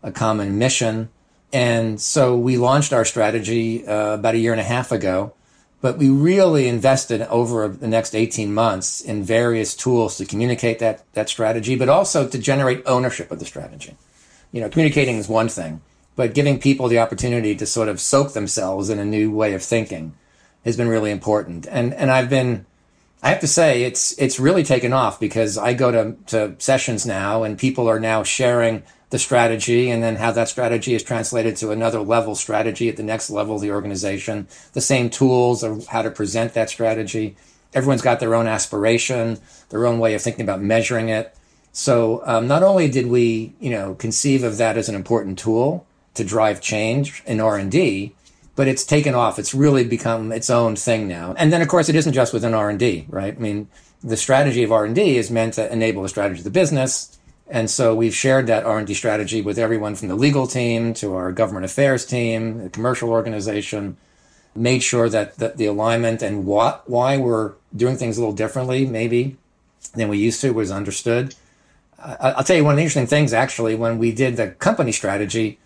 a 0.02 0.12
common 0.12 0.58
mission. 0.58 1.10
And 1.54 2.02
so 2.02 2.36
we 2.36 2.58
launched 2.58 2.92
our 2.92 3.06
strategy 3.06 3.86
uh, 3.88 4.16
about 4.16 4.34
a 4.34 4.38
year 4.40 4.52
and 4.52 4.60
a 4.60 4.64
half 4.64 4.92
ago, 4.92 5.34
but 5.86 6.00
we 6.00 6.10
really 6.10 6.68
invested 6.68 7.22
over 7.30 7.68
the 7.68 7.88
next 7.88 8.16
18 8.16 8.52
months 8.52 9.02
in 9.02 9.22
various 9.22 9.76
tools 9.76 10.18
to 10.18 10.26
communicate 10.26 10.80
that, 10.80 11.04
that 11.14 11.30
strategy, 11.30 11.76
but 11.76 11.90
also 11.90 12.28
to 12.28 12.40
generate 12.40 12.82
ownership 12.88 13.30
of 13.30 13.38
the 13.38 13.46
strategy. 13.46 13.96
You 14.52 14.62
know, 14.62 14.70
communicating 14.70 15.18
is 15.18 15.30
one 15.30 15.48
thing, 15.48 15.82
but 16.16 16.34
giving 16.34 16.60
people 16.60 16.88
the 16.88 16.98
opportunity 16.98 17.54
to 17.54 17.68
sort 17.68 17.88
of 17.88 18.02
soak 18.02 18.34
themselves 18.34 18.90
in 18.90 18.98
a 18.98 19.06
new 19.06 19.30
way 19.30 19.54
of 19.54 19.62
thinking 19.62 20.16
has 20.64 20.76
been 20.76 20.88
really 20.88 21.12
important. 21.12 21.68
And 21.70 21.94
and 21.94 22.10
I've 22.10 22.32
been 22.32 22.66
I 23.22 23.30
have 23.30 23.42
to 23.42 23.48
say 23.48 23.84
it's 23.84 24.18
it's 24.18 24.40
really 24.40 24.64
taken 24.64 24.92
off 24.92 25.20
because 25.20 25.56
I 25.56 25.76
go 25.76 25.92
to, 25.92 26.16
to 26.32 26.56
sessions 26.58 27.06
now 27.06 27.44
and 27.44 27.60
people 27.60 27.88
are 27.88 28.00
now 28.00 28.24
sharing 28.24 28.82
the 29.16 29.20
strategy 29.20 29.90
and 29.90 30.04
then 30.04 30.18
how 30.18 30.30
that 30.30 30.50
strategy 30.50 30.94
is 30.94 31.02
translated 31.02 31.56
to 31.56 31.72
another 31.72 32.02
level 32.02 32.36
strategy 32.36 32.90
at 32.90 32.98
the 32.98 33.04
next 33.04 33.30
level 33.30 33.56
of 33.56 33.62
the 33.62 33.72
organization, 33.72 34.46
the 34.74 34.82
same 34.82 35.10
tools 35.10 35.64
of 35.64 35.88
how 35.88 36.02
to 36.02 36.12
present 36.12 36.54
that 36.54 36.70
strategy. 36.70 37.38
Everyone's 37.74 38.02
got 38.02 38.20
their 38.20 38.36
own 38.36 38.46
aspiration, 38.46 39.40
their 39.70 39.86
own 39.86 40.00
way 40.00 40.16
of 40.16 40.22
thinking 40.22 40.42
about 40.42 40.62
measuring 40.62 41.08
it. 41.08 41.34
So 41.72 42.24
um, 42.26 42.46
not 42.50 42.62
only 42.62 42.90
did 42.90 43.08
we, 43.08 43.54
you 43.62 43.70
know, 43.70 43.96
conceive 43.96 44.44
of 44.44 44.58
that 44.58 44.76
as 44.76 44.90
an 44.90 44.96
important 44.96 45.40
tool 45.40 45.88
to 46.16 46.26
drive 46.26 46.60
change 46.60 47.24
in 47.26 47.40
R 47.40 47.58
and 47.58 47.72
D, 47.72 48.14
but 48.58 48.68
it's 48.68 48.84
taken 48.84 49.16
off. 49.16 49.40
It's 49.40 49.54
really 49.54 49.86
become 49.86 50.34
its 50.34 50.50
own 50.50 50.76
thing 50.76 51.08
now. 51.08 51.36
And 51.38 51.54
then, 51.54 51.62
of 51.62 51.70
course, 51.70 51.88
it 51.88 51.96
isn't 51.96 52.12
just 52.12 52.34
within 52.34 52.54
R 52.54 52.70
and 52.70 52.78
D, 52.80 53.06
right? 53.08 53.34
I 53.34 53.40
mean, 53.40 53.70
the 54.04 54.18
strategy 54.18 54.64
of 54.64 54.74
R 54.74 54.84
and 54.84 54.94
D 54.94 55.16
is 55.16 55.32
meant 55.32 55.54
to 55.54 55.72
enable 55.72 56.04
the 56.04 56.10
strategy 56.10 56.42
of 56.42 56.44
the 56.44 56.50
business. 56.50 57.18
And 57.48 57.70
so 57.70 57.94
we've 57.94 58.16
shared 58.16 58.48
that 58.48 58.66
R 58.66 58.80
and 58.80 58.88
D 58.88 58.94
strategy 58.94 59.42
with 59.42 59.60
everyone 59.60 59.96
from 59.96 60.08
the 60.08 60.16
legal 60.16 60.48
team 60.48 60.94
to 60.96 61.14
our 61.14 61.32
government 61.32 61.66
affairs 61.66 62.06
team, 62.06 62.64
the 62.64 62.70
commercial 62.70 63.10
organization, 63.10 63.98
made 64.56 64.82
sure 64.82 65.10
that, 65.10 65.38
the 65.38 65.66
alignment 65.66 66.22
and 66.22 66.46
what, 66.46 66.90
why 66.90 67.18
we're 67.18 67.54
doing 67.76 67.98
things 67.98 68.18
a 68.18 68.22
little 68.22 68.36
differently, 68.36 68.86
maybe 68.86 69.38
than 69.94 70.08
we 70.08 70.18
used 70.18 70.42
to 70.42 70.52
was 70.52 70.72
understood. 70.72 71.36
I'll 72.00 72.44
tell 72.44 72.56
you 72.56 72.64
one 72.64 72.74
of 72.74 72.78
the 72.78 72.84
interesting 72.84 73.08
things 73.08 73.34
actually, 73.34 73.76
when 73.76 73.98
we 73.98 74.12
did 74.12 74.38
the 74.38 74.50
company 74.50 74.92
strategy 74.92 75.60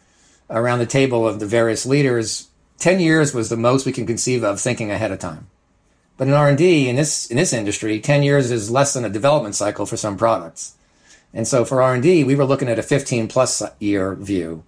around 0.49 0.79
the 0.79 0.85
table 0.85 1.27
of 1.27 1.39
the 1.39 1.45
various 1.45 1.85
leaders, 1.85 2.47
10 2.79 2.99
years 2.99 3.33
was 3.33 3.49
the 3.49 3.57
most 3.57 3.85
we 3.85 3.91
can 3.91 4.05
conceive 4.05 4.43
of 4.43 4.59
thinking 4.59 4.89
ahead 4.89 5.11
of 5.11 5.19
time. 5.19 5.47
But 6.17 6.27
in 6.27 6.33
R&D 6.33 6.89
in 6.89 6.95
this 6.97 7.27
in 7.27 7.37
this 7.37 7.53
industry, 7.53 7.99
10 7.99 8.23
years 8.23 8.51
is 8.51 8.69
less 8.69 8.93
than 8.93 9.05
a 9.05 9.09
development 9.09 9.55
cycle 9.55 9.85
for 9.85 9.95
some 9.95 10.17
products. 10.17 10.75
And 11.33 11.47
so 11.47 11.63
for 11.63 11.81
R&D, 11.81 12.23
we 12.23 12.35
were 12.35 12.45
looking 12.45 12.69
at 12.69 12.79
a 12.79 12.83
15 12.83 13.27
plus 13.27 13.61
year 13.79 14.15
view. 14.15 14.63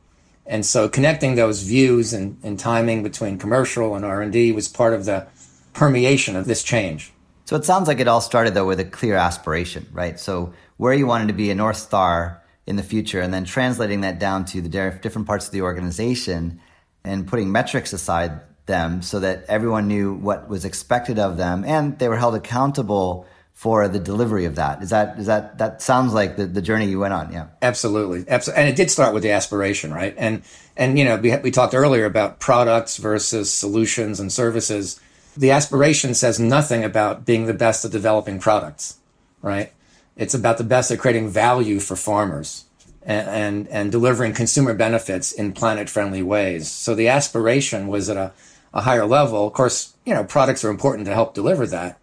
And 0.45 0.65
so 0.65 0.89
connecting 0.89 1.35
those 1.35 1.63
views 1.63 2.13
and, 2.13 2.37
and 2.43 2.59
timing 2.59 3.03
between 3.03 3.37
commercial 3.37 3.95
and 3.95 4.03
R&D 4.03 4.51
was 4.51 4.67
part 4.67 4.93
of 4.93 5.05
the 5.05 5.27
permeation 5.73 6.35
of 6.35 6.45
this 6.45 6.63
change. 6.63 7.13
So 7.45 7.55
it 7.55 7.65
sounds 7.65 7.87
like 7.87 7.99
it 7.99 8.07
all 8.07 8.21
started 8.21 8.53
though 8.53 8.67
with 8.67 8.79
a 8.79 8.85
clear 8.85 9.15
aspiration, 9.15 9.87
right? 9.91 10.19
So 10.19 10.53
where 10.77 10.93
you 10.93 11.07
wanted 11.07 11.27
to 11.27 11.33
be 11.33 11.51
a 11.51 11.55
North 11.55 11.77
Star 11.77 12.41
in 12.67 12.75
the 12.75 12.83
future 12.83 13.19
and 13.19 13.33
then 13.33 13.45
translating 13.45 14.01
that 14.01 14.19
down 14.19 14.45
to 14.45 14.61
the 14.61 14.69
different 14.69 15.27
parts 15.27 15.47
of 15.47 15.51
the 15.51 15.61
organization 15.61 16.61
and 17.03 17.27
putting 17.27 17.51
metrics 17.51 17.93
aside 17.93 18.41
them 18.67 19.01
so 19.01 19.19
that 19.19 19.43
everyone 19.47 19.87
knew 19.87 20.13
what 20.13 20.47
was 20.47 20.65
expected 20.65 21.17
of 21.19 21.37
them 21.37 21.63
and 21.65 21.97
they 21.99 22.07
were 22.07 22.17
held 22.17 22.35
accountable 22.35 23.25
for 23.61 23.87
the 23.87 23.99
delivery 23.99 24.45
of 24.45 24.55
that. 24.55 24.81
Is 24.81 24.89
that 24.89 25.19
is 25.19 25.27
that 25.27 25.59
that 25.59 25.83
sounds 25.83 26.15
like 26.15 26.35
the, 26.35 26.47
the 26.47 26.63
journey 26.63 26.87
you 26.87 26.97
went 26.97 27.13
on? 27.13 27.31
Yeah, 27.31 27.49
absolutely, 27.61 28.25
absolutely. 28.27 28.59
And 28.59 28.67
it 28.67 28.75
did 28.75 28.89
start 28.89 29.13
with 29.13 29.21
the 29.21 29.29
aspiration, 29.29 29.93
right? 29.93 30.15
And 30.17 30.41
and 30.75 30.97
you 30.97 31.05
know 31.05 31.17
we 31.17 31.37
we 31.37 31.51
talked 31.51 31.75
earlier 31.75 32.05
about 32.05 32.39
products 32.39 32.97
versus 32.97 33.53
solutions 33.53 34.19
and 34.19 34.31
services. 34.31 34.99
The 35.37 35.51
aspiration 35.51 36.15
says 36.15 36.39
nothing 36.39 36.83
about 36.83 37.23
being 37.23 37.45
the 37.45 37.53
best 37.53 37.85
at 37.85 37.91
developing 37.91 38.39
products, 38.39 38.97
right? 39.43 39.71
It's 40.17 40.33
about 40.33 40.57
the 40.57 40.63
best 40.63 40.89
at 40.89 40.97
creating 40.97 41.29
value 41.29 41.79
for 41.79 41.95
farmers 41.95 42.65
and, 43.03 43.29
and, 43.29 43.67
and 43.67 43.91
delivering 43.91 44.33
consumer 44.33 44.73
benefits 44.73 45.31
in 45.31 45.53
planet 45.53 45.87
friendly 45.87 46.23
ways. 46.23 46.67
So 46.67 46.95
the 46.95 47.09
aspiration 47.09 47.87
was 47.87 48.09
at 48.09 48.17
a, 48.17 48.33
a 48.73 48.81
higher 48.81 49.05
level. 49.05 49.45
Of 49.45 49.53
course, 49.53 49.93
you 50.03 50.15
know, 50.15 50.23
products 50.23 50.65
are 50.65 50.69
important 50.71 51.05
to 51.05 51.13
help 51.13 51.35
deliver 51.35 51.67
that, 51.67 51.99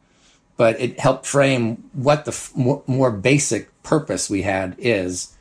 but 0.58 0.78
it 0.80 1.00
helped 1.00 1.24
frame 1.24 1.88
what 1.94 2.26
the 2.26 2.32
f- 2.32 2.52
more, 2.54 3.12
basic 3.12 3.70
purpose 3.84 4.28
we 4.28 4.42
had 4.42 4.74
is. 4.76 5.34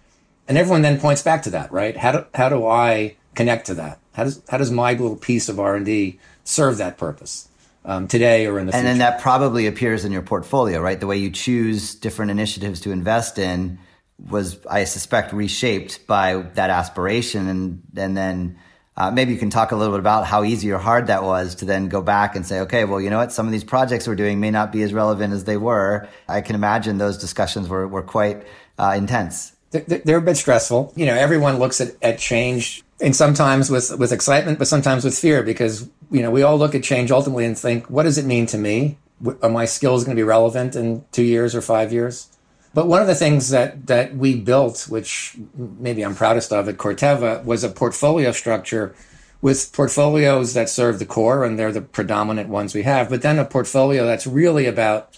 And 0.48 0.58
everyone 0.58 0.84
then 0.84 1.00
points 1.00 1.24
back 1.24 1.42
to 1.44 1.50
that, 1.50 1.72
right? 1.72 1.98
How 1.98 2.12
do, 2.14 2.26
how 2.36 2.48
do 2.48 2.66
I 2.66 3.18
connect 3.36 3.66
to 3.66 3.74
that? 3.74 4.00
How 4.14 4.24
does, 4.24 4.42
how 4.48 4.58
does 4.60 4.72
my 4.72 4.92
little 4.92 5.18
piece 5.18 5.50
of 5.50 5.60
R&D 5.60 6.20
serve 6.46 6.78
that 6.78 6.98
purpose? 6.98 7.50
Um, 7.84 8.08
today 8.08 8.48
or 8.48 8.60
in 8.60 8.66
the 8.66 8.74
and 8.74 8.82
future. 8.82 8.88
then 8.90 8.98
that 9.00 9.22
probably 9.22 9.66
appears 9.66 10.04
in 10.04 10.12
your 10.12 10.22
portfolio, 10.22 10.82
right? 10.82 11.00
The 11.00 11.08
way 11.08 11.18
you 11.18 11.32
choose 11.32 11.96
different 11.96 12.32
initiatives 12.32 12.82
to 12.82 12.92
invest 12.92 13.40
in 13.40 13.80
was, 14.20 14.60
I 14.70 14.84
suspect, 14.84 15.32
reshaped 15.32 16.06
by 16.06 16.44
that 16.56 16.70
aspiration. 16.70 17.48
And, 17.48 17.84
and 17.96 18.18
then 18.18 18.60
uh, 18.98 19.12
maybe 19.12 19.32
you 19.32 19.38
can 19.38 19.52
talk 19.52 19.72
a 19.72 19.76
little 19.76 19.94
bit 19.94 20.00
about 20.00 20.26
how 20.26 20.44
easy 20.44 20.72
or 20.72 20.80
hard 20.80 21.08
that 21.08 21.24
was 21.24 21.54
to 21.56 21.66
then 21.66 21.88
go 21.88 22.02
back 22.02 22.36
and 22.36 22.46
say, 22.46 22.62
okay, 22.62 22.84
well, 22.84 23.00
you 23.00 23.12
know 23.12 23.18
what? 23.18 23.32
Some 23.32 23.46
of 23.46 23.52
these 23.52 23.64
projects 23.64 24.08
we're 24.08 24.16
doing 24.16 24.40
may 24.40 24.50
not 24.50 24.72
be 24.72 24.82
as 24.82 24.92
relevant 24.92 25.34
as 25.34 25.44
they 25.44 25.56
were. 25.56 26.08
I 26.28 26.42
can 26.42 26.56
imagine 26.56 26.98
those 26.98 27.18
discussions 27.18 27.70
were, 27.70 27.88
were 27.88 28.02
quite 28.02 28.46
uh, 28.80 28.96
intense. 28.98 29.54
They're, 29.70 29.82
they're 29.82 30.18
a 30.18 30.22
bit 30.22 30.38
stressful. 30.38 30.94
You 30.96 31.06
know, 31.06 31.14
everyone 31.14 31.60
looks 31.60 31.80
at, 31.80 31.96
at 32.02 32.18
change 32.18 32.84
and 33.00 33.16
sometimes 33.16 33.70
with, 33.70 33.96
with 34.00 34.12
excitement, 34.12 34.58
but 34.58 34.68
sometimes 34.68 35.04
with 35.06 35.18
fear 35.18 35.44
because, 35.44 35.88
you 36.10 36.24
know, 36.24 36.32
we 36.32 36.42
all 36.42 36.58
look 36.58 36.74
at 36.74 36.84
change 36.84 37.12
ultimately 37.12 37.46
and 37.46 37.58
think, 37.58 37.90
what 37.90 38.04
does 38.04 38.18
it 38.18 38.26
mean 38.26 38.48
to 38.48 38.58
me? 38.58 38.98
Are 39.44 39.50
my 39.50 39.66
skills 39.66 40.04
going 40.04 40.16
to 40.16 40.20
be 40.20 40.24
relevant 40.24 40.76
in 40.76 41.06
two 41.12 41.24
years 41.24 41.54
or 41.54 41.62
five 41.62 41.94
years? 41.94 42.30
But 42.78 42.86
one 42.86 43.02
of 43.02 43.08
the 43.08 43.16
things 43.16 43.50
that, 43.50 43.88
that 43.88 44.16
we 44.16 44.36
built, 44.36 44.86
which 44.88 45.36
maybe 45.56 46.06
I'm 46.06 46.14
proudest 46.14 46.54
of 46.54 46.70
at 46.70 46.78
Corteva, 46.78 47.44
was 47.44 47.64
a 47.64 47.70
portfolio 47.70 48.32
structure 48.32 48.94
with 49.42 49.74
portfolios 49.74 50.54
that 50.54 50.70
serve 50.70 51.00
the 51.00 51.06
core, 51.08 51.44
and 51.44 51.58
they're 51.58 51.72
the 51.72 51.82
predominant 51.82 52.50
ones 52.50 52.76
we 52.76 52.84
have, 52.84 53.10
but 53.10 53.24
then 53.24 53.40
a 53.40 53.46
portfolio 53.46 54.06
that's 54.06 54.28
really 54.28 54.68
about, 54.68 55.18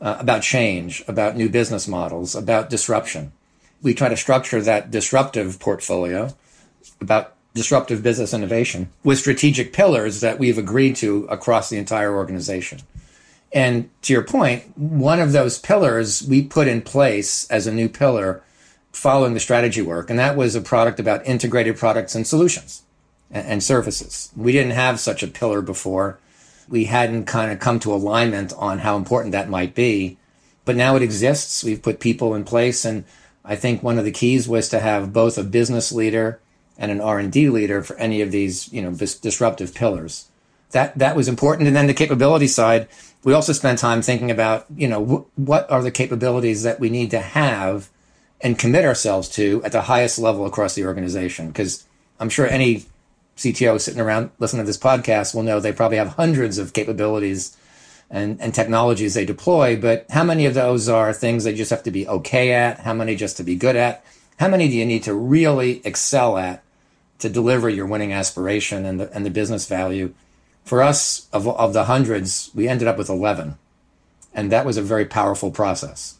uh, 0.00 0.14
about 0.20 0.42
change, 0.42 1.02
about 1.08 1.36
new 1.36 1.48
business 1.48 1.88
models, 1.88 2.36
about 2.36 2.70
disruption. 2.70 3.32
We 3.82 3.94
try 3.94 4.08
to 4.08 4.16
structure 4.16 4.62
that 4.62 4.92
disruptive 4.92 5.58
portfolio 5.58 6.36
about 7.00 7.34
disruptive 7.52 8.04
business 8.04 8.32
innovation 8.32 8.90
with 9.02 9.18
strategic 9.18 9.72
pillars 9.72 10.20
that 10.20 10.38
we've 10.38 10.56
agreed 10.56 10.94
to 10.96 11.24
across 11.24 11.68
the 11.68 11.78
entire 11.78 12.14
organization. 12.14 12.82
And 13.52 13.90
to 14.02 14.12
your 14.12 14.22
point, 14.22 14.76
one 14.78 15.20
of 15.20 15.32
those 15.32 15.58
pillars 15.58 16.22
we 16.22 16.42
put 16.42 16.68
in 16.68 16.80
place 16.82 17.48
as 17.50 17.66
a 17.66 17.72
new 17.72 17.88
pillar 17.88 18.42
following 18.92 19.34
the 19.34 19.40
strategy 19.40 19.82
work, 19.82 20.10
and 20.10 20.18
that 20.18 20.36
was 20.36 20.54
a 20.54 20.60
product 20.60 21.00
about 21.00 21.26
integrated 21.26 21.76
products 21.76 22.14
and 22.14 22.26
solutions 22.26 22.82
and, 23.30 23.46
and 23.46 23.62
services. 23.62 24.30
We 24.36 24.52
didn't 24.52 24.72
have 24.72 25.00
such 25.00 25.22
a 25.22 25.28
pillar 25.28 25.60
before. 25.60 26.18
We 26.68 26.84
hadn't 26.84 27.26
kind 27.26 27.50
of 27.50 27.58
come 27.58 27.78
to 27.80 27.92
alignment 27.92 28.52
on 28.56 28.78
how 28.78 28.96
important 28.96 29.32
that 29.32 29.50
might 29.50 29.74
be, 29.74 30.16
but 30.64 30.76
now 30.76 30.96
it 30.96 31.02
exists. 31.02 31.64
We've 31.64 31.82
put 31.82 32.00
people 32.00 32.34
in 32.34 32.44
place, 32.44 32.84
and 32.84 33.04
I 33.44 33.56
think 33.56 33.82
one 33.82 33.98
of 33.98 34.04
the 34.04 34.12
keys 34.12 34.48
was 34.48 34.68
to 34.70 34.80
have 34.80 35.12
both 35.12 35.36
a 35.36 35.42
business 35.42 35.92
leader 35.92 36.40
and 36.78 36.90
an 36.90 37.00
R&D 37.00 37.50
leader 37.50 37.82
for 37.82 37.96
any 37.96 38.22
of 38.22 38.30
these, 38.30 38.72
you 38.72 38.80
know, 38.80 38.92
dis- 38.92 39.18
disruptive 39.18 39.74
pillars. 39.74 40.28
That 40.72 40.98
that 40.98 41.16
was 41.16 41.28
important, 41.28 41.66
and 41.68 41.76
then 41.76 41.86
the 41.86 41.94
capability 41.94 42.48
side 42.48 42.88
we 43.24 43.32
also 43.32 43.52
spent 43.52 43.78
time 43.78 44.02
thinking 44.02 44.30
about, 44.30 44.66
you 44.74 44.88
know, 44.88 45.04
wh- 45.04 45.38
what 45.38 45.70
are 45.70 45.82
the 45.82 45.90
capabilities 45.90 46.62
that 46.64 46.80
we 46.80 46.90
need 46.90 47.10
to 47.12 47.20
have 47.20 47.88
and 48.40 48.58
commit 48.58 48.84
ourselves 48.84 49.28
to 49.28 49.62
at 49.64 49.72
the 49.72 49.82
highest 49.82 50.18
level 50.18 50.44
across 50.44 50.74
the 50.74 50.84
organization. 50.84 51.48
Because 51.48 51.86
I'm 52.18 52.28
sure 52.28 52.46
any 52.46 52.84
CTO 53.36 53.80
sitting 53.80 54.00
around 54.00 54.30
listening 54.38 54.62
to 54.62 54.66
this 54.66 54.78
podcast 54.78 55.34
will 55.34 55.44
know 55.44 55.60
they 55.60 55.72
probably 55.72 55.98
have 55.98 56.08
hundreds 56.08 56.58
of 56.58 56.72
capabilities 56.72 57.56
and, 58.10 58.40
and 58.40 58.52
technologies 58.52 59.14
they 59.14 59.24
deploy, 59.24 59.80
but 59.80 60.04
how 60.10 60.22
many 60.24 60.44
of 60.44 60.52
those 60.52 60.88
are 60.88 61.12
things 61.12 61.44
they 61.44 61.54
just 61.54 61.70
have 61.70 61.82
to 61.84 61.90
be 61.90 62.06
okay 62.06 62.52
at? 62.52 62.80
How 62.80 62.92
many 62.92 63.16
just 63.16 63.38
to 63.38 63.44
be 63.44 63.54
good 63.54 63.76
at? 63.76 64.04
How 64.38 64.48
many 64.48 64.68
do 64.68 64.76
you 64.76 64.84
need 64.84 65.04
to 65.04 65.14
really 65.14 65.80
excel 65.86 66.36
at 66.36 66.62
to 67.20 67.30
deliver 67.30 67.70
your 67.70 67.86
winning 67.86 68.12
aspiration 68.12 68.84
and 68.84 69.00
the, 69.00 69.12
and 69.14 69.24
the 69.24 69.30
business 69.30 69.66
value? 69.66 70.12
For 70.64 70.82
us, 70.82 71.28
of, 71.32 71.46
of 71.48 71.72
the 71.72 71.84
hundreds, 71.84 72.50
we 72.54 72.68
ended 72.68 72.88
up 72.88 72.96
with 72.96 73.08
11. 73.08 73.58
And 74.34 74.50
that 74.52 74.64
was 74.64 74.76
a 74.76 74.82
very 74.82 75.04
powerful 75.04 75.50
process. 75.50 76.18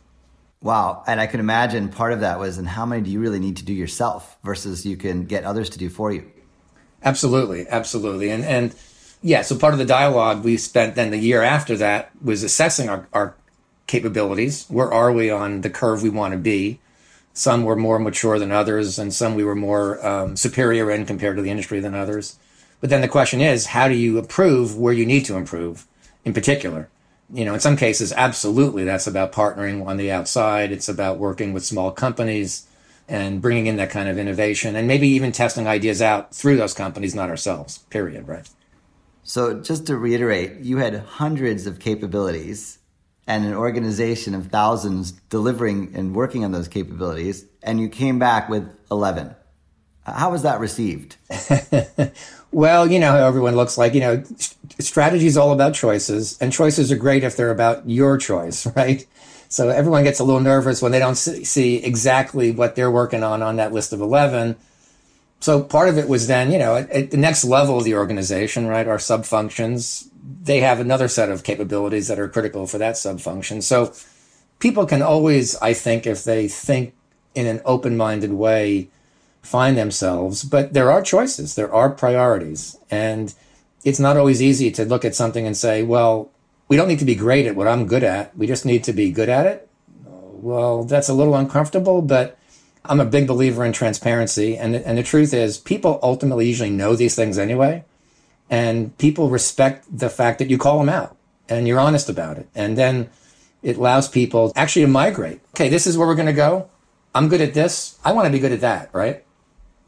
Wow. 0.60 1.02
And 1.06 1.20
I 1.20 1.26
can 1.26 1.40
imagine 1.40 1.88
part 1.88 2.12
of 2.12 2.20
that 2.20 2.38
was, 2.38 2.58
and 2.58 2.68
how 2.68 2.86
many 2.86 3.02
do 3.02 3.10
you 3.10 3.20
really 3.20 3.40
need 3.40 3.56
to 3.56 3.64
do 3.64 3.72
yourself 3.72 4.36
versus 4.44 4.86
you 4.86 4.96
can 4.96 5.24
get 5.24 5.44
others 5.44 5.70
to 5.70 5.78
do 5.78 5.88
for 5.88 6.12
you? 6.12 6.30
Absolutely. 7.02 7.66
Absolutely. 7.68 8.30
And, 8.30 8.44
and 8.44 8.74
yeah, 9.22 9.42
so 9.42 9.56
part 9.56 9.72
of 9.72 9.78
the 9.78 9.84
dialogue 9.84 10.44
we 10.44 10.56
spent 10.56 10.94
then 10.94 11.10
the 11.10 11.18
year 11.18 11.42
after 11.42 11.76
that 11.78 12.10
was 12.22 12.42
assessing 12.42 12.88
our, 12.88 13.08
our 13.12 13.34
capabilities. 13.86 14.66
Where 14.68 14.92
are 14.92 15.12
we 15.12 15.30
on 15.30 15.62
the 15.62 15.70
curve 15.70 16.02
we 16.02 16.10
want 16.10 16.32
to 16.32 16.38
be? 16.38 16.80
Some 17.34 17.64
were 17.64 17.76
more 17.76 17.98
mature 17.98 18.38
than 18.38 18.52
others, 18.52 18.98
and 18.98 19.12
some 19.12 19.34
we 19.34 19.44
were 19.44 19.54
more 19.54 20.04
um, 20.06 20.36
superior 20.36 20.90
in 20.90 21.06
compared 21.06 21.36
to 21.36 21.42
the 21.42 21.50
industry 21.50 21.80
than 21.80 21.94
others. 21.94 22.38
But 22.82 22.90
then 22.90 23.00
the 23.00 23.08
question 23.08 23.40
is, 23.40 23.66
how 23.66 23.86
do 23.86 23.94
you 23.94 24.18
improve 24.18 24.76
where 24.76 24.92
you 24.92 25.06
need 25.06 25.24
to 25.26 25.36
improve 25.36 25.86
in 26.24 26.34
particular? 26.34 26.90
You 27.32 27.44
know, 27.44 27.54
in 27.54 27.60
some 27.60 27.76
cases, 27.76 28.12
absolutely, 28.12 28.82
that's 28.82 29.06
about 29.06 29.32
partnering 29.32 29.86
on 29.86 29.98
the 29.98 30.10
outside. 30.10 30.72
It's 30.72 30.88
about 30.88 31.18
working 31.18 31.52
with 31.52 31.64
small 31.64 31.92
companies 31.92 32.66
and 33.08 33.40
bringing 33.40 33.68
in 33.68 33.76
that 33.76 33.90
kind 33.90 34.08
of 34.08 34.18
innovation 34.18 34.74
and 34.74 34.88
maybe 34.88 35.06
even 35.06 35.30
testing 35.30 35.68
ideas 35.68 36.02
out 36.02 36.34
through 36.34 36.56
those 36.56 36.74
companies, 36.74 37.14
not 37.14 37.30
ourselves, 37.30 37.78
period, 37.88 38.26
right? 38.26 38.50
So, 39.22 39.60
just 39.60 39.86
to 39.86 39.96
reiterate, 39.96 40.58
you 40.58 40.78
had 40.78 40.96
hundreds 40.96 41.68
of 41.68 41.78
capabilities 41.78 42.80
and 43.28 43.44
an 43.44 43.54
organization 43.54 44.34
of 44.34 44.48
thousands 44.48 45.12
delivering 45.30 45.92
and 45.94 46.16
working 46.16 46.44
on 46.44 46.50
those 46.50 46.66
capabilities, 46.66 47.46
and 47.62 47.80
you 47.80 47.88
came 47.88 48.18
back 48.18 48.48
with 48.48 48.68
11. 48.90 49.36
How 50.04 50.30
was 50.30 50.42
that 50.42 50.60
received? 50.60 51.16
well, 52.52 52.90
you 52.90 52.98
know 52.98 53.12
how 53.12 53.26
everyone 53.26 53.56
looks 53.56 53.78
like. 53.78 53.94
You 53.94 54.00
know, 54.00 54.24
strategy 54.78 55.26
is 55.26 55.36
all 55.36 55.52
about 55.52 55.74
choices, 55.74 56.36
and 56.40 56.52
choices 56.52 56.90
are 56.90 56.96
great 56.96 57.24
if 57.24 57.36
they're 57.36 57.50
about 57.50 57.88
your 57.88 58.18
choice, 58.18 58.66
right? 58.76 59.06
So 59.48 59.68
everyone 59.68 60.04
gets 60.04 60.18
a 60.18 60.24
little 60.24 60.40
nervous 60.40 60.80
when 60.80 60.92
they 60.92 60.98
don't 60.98 61.14
see 61.14 61.76
exactly 61.76 62.50
what 62.50 62.74
they're 62.74 62.90
working 62.90 63.22
on 63.22 63.42
on 63.42 63.56
that 63.56 63.72
list 63.72 63.92
of 63.92 64.00
11 64.00 64.56
so 65.42 65.60
part 65.60 65.88
of 65.88 65.98
it 65.98 66.08
was 66.08 66.28
then, 66.28 66.52
you 66.52 66.58
know, 66.58 66.76
at, 66.76 66.88
at 66.90 67.10
the 67.10 67.16
next 67.16 67.44
level 67.44 67.76
of 67.76 67.82
the 67.82 67.96
organization, 67.96 68.68
right? 68.68 68.86
Our 68.86 69.00
sub 69.00 69.24
functions, 69.24 70.08
they 70.22 70.60
have 70.60 70.78
another 70.78 71.08
set 71.08 71.30
of 71.30 71.42
capabilities 71.42 72.06
that 72.06 72.20
are 72.20 72.28
critical 72.28 72.68
for 72.68 72.78
that 72.78 72.96
sub 72.96 73.20
function. 73.20 73.60
So 73.60 73.92
people 74.60 74.86
can 74.86 75.02
always, 75.02 75.56
I 75.56 75.74
think, 75.74 76.06
if 76.06 76.22
they 76.22 76.46
think 76.46 76.94
in 77.34 77.48
an 77.48 77.60
open 77.64 77.96
minded 77.96 78.32
way, 78.32 78.88
find 79.42 79.76
themselves. 79.76 80.44
But 80.44 80.72
there 80.72 80.90
are 80.90 81.02
choices, 81.02 81.54
there 81.54 81.72
are 81.72 81.90
priorities. 81.90 82.78
And 82.90 83.34
it's 83.84 84.00
not 84.00 84.16
always 84.16 84.40
easy 84.40 84.70
to 84.72 84.84
look 84.84 85.04
at 85.04 85.14
something 85.14 85.46
and 85.46 85.56
say, 85.56 85.82
well, 85.82 86.30
we 86.68 86.76
don't 86.76 86.88
need 86.88 87.00
to 87.00 87.04
be 87.04 87.14
great 87.14 87.46
at 87.46 87.56
what 87.56 87.68
I'm 87.68 87.86
good 87.86 88.04
at. 88.04 88.36
We 88.36 88.46
just 88.46 88.64
need 88.64 88.84
to 88.84 88.92
be 88.92 89.10
good 89.10 89.28
at 89.28 89.46
it. 89.46 89.68
Well, 90.06 90.84
that's 90.84 91.08
a 91.08 91.14
little 91.14 91.34
uncomfortable, 91.34 92.02
but 92.02 92.38
I'm 92.84 93.00
a 93.00 93.04
big 93.04 93.26
believer 93.26 93.64
in 93.64 93.72
transparency. 93.72 94.56
And, 94.56 94.74
and 94.74 94.98
the 94.98 95.02
truth 95.02 95.34
is, 95.34 95.58
people 95.58 96.00
ultimately 96.02 96.46
usually 96.48 96.70
know 96.70 96.96
these 96.96 97.14
things 97.14 97.38
anyway. 97.38 97.84
And 98.50 98.96
people 98.98 99.30
respect 99.30 99.86
the 99.90 100.10
fact 100.10 100.38
that 100.38 100.50
you 100.50 100.58
call 100.58 100.78
them 100.78 100.88
out 100.88 101.16
and 101.48 101.66
you're 101.66 101.80
honest 101.80 102.08
about 102.08 102.38
it. 102.38 102.48
And 102.54 102.76
then 102.76 103.10
it 103.62 103.76
allows 103.76 104.08
people 104.08 104.52
actually 104.56 104.82
to 104.82 104.88
migrate. 104.88 105.40
Okay, 105.50 105.68
this 105.68 105.86
is 105.86 105.96
where 105.96 106.06
we're 106.06 106.14
going 106.14 106.26
to 106.26 106.32
go. 106.32 106.68
I'm 107.14 107.28
good 107.28 107.40
at 107.40 107.54
this. 107.54 107.98
I 108.04 108.12
want 108.12 108.26
to 108.26 108.32
be 108.32 108.38
good 108.38 108.52
at 108.52 108.60
that, 108.60 108.90
right? 108.92 109.24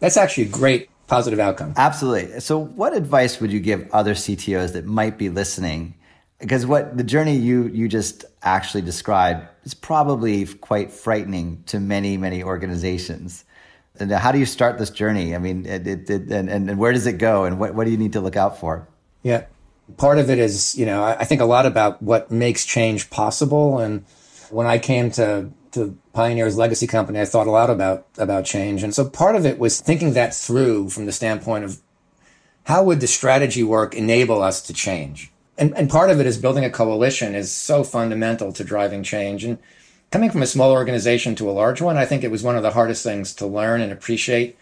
That's 0.05 0.19
actually 0.19 0.45
a 0.45 0.49
great 0.49 0.90
positive 1.07 1.38
outcome. 1.38 1.73
Absolutely. 1.79 2.38
So, 2.40 2.59
what 2.59 2.95
advice 2.95 3.40
would 3.40 3.51
you 3.51 3.59
give 3.59 3.88
other 3.90 4.12
CTOs 4.12 4.75
that 4.75 4.85
might 4.85 5.17
be 5.17 5.31
listening? 5.31 5.95
Because 6.38 6.67
what 6.67 6.99
the 6.99 7.05
journey 7.05 7.38
you 7.38 7.69
you 7.69 7.88
just 7.88 8.27
actually 8.43 8.83
described 8.83 9.49
is 9.62 9.73
probably 9.73 10.45
quite 10.45 10.90
frightening 10.90 11.62
to 11.69 11.81
many 11.81 12.19
many 12.19 12.43
organizations. 12.43 13.47
And 13.99 14.12
how 14.12 14.31
do 14.31 14.38
you 14.38 14.45
start 14.45 14.77
this 14.77 14.90
journey? 14.90 15.35
I 15.35 15.38
mean 15.38 15.64
it, 15.64 15.87
it, 15.87 16.11
it, 16.11 16.31
and, 16.31 16.51
and 16.51 16.79
where 16.79 16.93
does 16.93 17.07
it 17.07 17.17
go? 17.17 17.45
And 17.45 17.59
what, 17.59 17.75
what 17.75 17.85
do 17.85 17.90
you 17.90 17.97
need 17.97 18.12
to 18.12 18.21
look 18.21 18.37
out 18.37 18.61
for? 18.61 18.87
Yeah. 19.23 19.47
Part 19.97 20.19
of 20.19 20.29
it 20.29 20.38
is 20.38 20.77
you 20.77 20.85
know 20.85 21.03
I, 21.03 21.21
I 21.21 21.25
think 21.25 21.40
a 21.40 21.47
lot 21.47 21.64
about 21.64 22.03
what 22.03 22.31
makes 22.31 22.67
change 22.67 23.09
possible. 23.09 23.79
And 23.79 24.05
when 24.51 24.67
i 24.67 24.79
came 24.79 25.11
to 25.12 25.51
to 25.74 25.96
pioneer's 26.12 26.56
legacy 26.56 26.87
company 26.87 27.20
i 27.20 27.24
thought 27.24 27.46
a 27.46 27.50
lot 27.50 27.70
about 27.70 28.06
about 28.18 28.44
change 28.44 28.82
and 28.82 28.94
so 28.94 29.08
part 29.08 29.37
of 29.37 29.44
it 29.44 29.58
was 29.58 29.80
thinking 29.80 30.14
that 30.14 30.34
through 30.34 30.88
from 30.88 31.06
the 31.06 31.12
standpoint 31.12 31.64
of 31.64 31.80
how 32.64 32.82
would 32.82 33.00
the 33.00 33.06
strategy 33.06 33.62
work 33.62 33.94
enable 33.94 34.42
us 34.42 34.62
to 34.62 34.72
change 34.72 35.30
and, 35.56 35.76
and 35.76 35.90
part 35.90 36.10
of 36.10 36.20
it 36.20 36.26
is 36.26 36.38
building 36.38 36.64
a 36.64 36.70
coalition 36.70 37.34
is 37.34 37.52
so 37.52 37.84
fundamental 37.84 38.52
to 38.52 38.64
driving 38.64 39.02
change. 39.02 39.44
And 39.44 39.58
coming 40.10 40.30
from 40.30 40.42
a 40.42 40.46
small 40.46 40.72
organization 40.72 41.34
to 41.37 41.48
a 41.48 41.52
large 41.52 41.80
one, 41.80 41.96
I 41.96 42.06
think 42.06 42.24
it 42.24 42.30
was 42.30 42.42
one 42.42 42.56
of 42.56 42.62
the 42.62 42.72
hardest 42.72 43.04
things 43.04 43.32
to 43.34 43.46
learn 43.46 43.80
and 43.80 43.92
appreciate, 43.92 44.56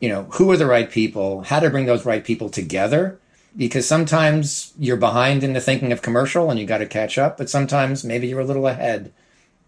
you 0.00 0.08
know, 0.08 0.24
who 0.34 0.50
are 0.50 0.56
the 0.56 0.66
right 0.66 0.90
people, 0.90 1.42
how 1.42 1.60
to 1.60 1.70
bring 1.70 1.86
those 1.86 2.06
right 2.06 2.24
people 2.24 2.48
together. 2.48 3.18
Because 3.56 3.88
sometimes 3.88 4.74
you're 4.78 4.98
behind 4.98 5.42
in 5.42 5.54
the 5.54 5.62
thinking 5.62 5.90
of 5.90 6.02
commercial 6.02 6.50
and 6.50 6.60
you 6.60 6.66
got 6.66 6.78
to 6.78 6.86
catch 6.86 7.16
up, 7.16 7.38
but 7.38 7.48
sometimes 7.48 8.04
maybe 8.04 8.28
you're 8.28 8.40
a 8.40 8.44
little 8.44 8.66
ahead. 8.68 9.12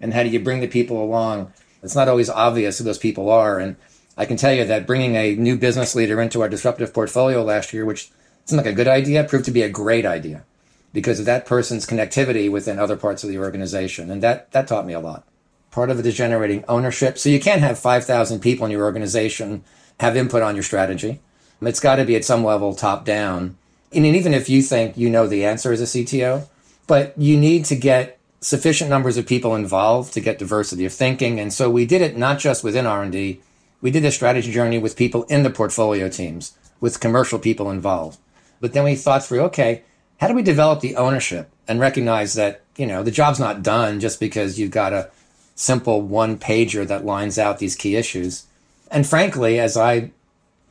And 0.00 0.14
how 0.14 0.22
do 0.22 0.28
you 0.28 0.40
bring 0.40 0.60
the 0.60 0.68
people 0.68 1.02
along? 1.02 1.52
It's 1.82 1.94
not 1.94 2.08
always 2.08 2.30
obvious 2.30 2.78
who 2.78 2.84
those 2.84 2.98
people 2.98 3.30
are. 3.30 3.58
And 3.58 3.76
I 4.16 4.24
can 4.24 4.36
tell 4.36 4.52
you 4.52 4.64
that 4.64 4.86
bringing 4.86 5.16
a 5.16 5.34
new 5.34 5.56
business 5.56 5.94
leader 5.94 6.20
into 6.20 6.40
our 6.40 6.48
disruptive 6.48 6.92
portfolio 6.92 7.42
last 7.42 7.72
year, 7.72 7.84
which 7.84 8.10
seemed 8.44 8.58
like 8.58 8.72
a 8.72 8.76
good 8.76 8.88
idea, 8.88 9.24
proved 9.24 9.44
to 9.46 9.50
be 9.50 9.62
a 9.62 9.68
great 9.68 10.06
idea 10.06 10.44
because 10.92 11.20
of 11.20 11.26
that 11.26 11.46
person's 11.46 11.86
connectivity 11.86 12.50
within 12.50 12.78
other 12.78 12.96
parts 12.96 13.22
of 13.22 13.30
the 13.30 13.38
organization. 13.38 14.10
And 14.10 14.22
that, 14.22 14.50
that 14.52 14.66
taught 14.66 14.86
me 14.86 14.94
a 14.94 15.00
lot. 15.00 15.24
Part 15.70 15.90
of 15.90 15.98
it 15.98 16.06
is 16.06 16.16
generating 16.16 16.64
ownership. 16.66 17.18
So 17.18 17.28
you 17.28 17.38
can't 17.38 17.60
have 17.60 17.78
5,000 17.78 18.40
people 18.40 18.66
in 18.66 18.72
your 18.72 18.84
organization 18.84 19.64
have 20.00 20.16
input 20.16 20.42
on 20.42 20.54
your 20.54 20.64
strategy. 20.64 21.20
It's 21.60 21.80
got 21.80 21.96
to 21.96 22.04
be 22.04 22.16
at 22.16 22.24
some 22.24 22.44
level 22.44 22.74
top 22.74 23.04
down. 23.04 23.56
And 23.92 24.06
even 24.06 24.32
if 24.32 24.48
you 24.48 24.62
think 24.62 24.96
you 24.96 25.10
know 25.10 25.26
the 25.26 25.44
answer 25.44 25.72
as 25.72 25.80
a 25.80 25.84
CTO, 25.84 26.46
but 26.86 27.14
you 27.18 27.38
need 27.38 27.64
to 27.66 27.76
get 27.76 28.17
sufficient 28.40 28.90
numbers 28.90 29.16
of 29.16 29.26
people 29.26 29.54
involved 29.54 30.12
to 30.12 30.20
get 30.20 30.38
diversity 30.38 30.84
of 30.84 30.92
thinking. 30.92 31.40
And 31.40 31.52
so 31.52 31.68
we 31.70 31.86
did 31.86 32.02
it 32.02 32.16
not 32.16 32.38
just 32.38 32.62
within 32.62 32.86
R&D. 32.86 33.40
We 33.80 33.90
did 33.90 34.04
a 34.04 34.12
strategy 34.12 34.52
journey 34.52 34.78
with 34.78 34.96
people 34.96 35.24
in 35.24 35.42
the 35.42 35.50
portfolio 35.50 36.08
teams, 36.08 36.56
with 36.80 37.00
commercial 37.00 37.38
people 37.38 37.70
involved. 37.70 38.18
But 38.60 38.72
then 38.72 38.84
we 38.84 38.94
thought 38.94 39.24
through, 39.24 39.42
okay, 39.42 39.82
how 40.20 40.28
do 40.28 40.34
we 40.34 40.42
develop 40.42 40.80
the 40.80 40.96
ownership 40.96 41.50
and 41.66 41.78
recognize 41.78 42.34
that, 42.34 42.62
you 42.76 42.86
know, 42.86 43.02
the 43.02 43.10
job's 43.10 43.38
not 43.38 43.62
done 43.62 44.00
just 44.00 44.18
because 44.18 44.58
you've 44.58 44.70
got 44.70 44.92
a 44.92 45.10
simple 45.54 46.02
one 46.02 46.38
pager 46.38 46.86
that 46.86 47.04
lines 47.04 47.38
out 47.38 47.58
these 47.58 47.76
key 47.76 47.96
issues? 47.96 48.46
And 48.90 49.06
frankly, 49.06 49.60
as 49.60 49.76
I 49.76 50.10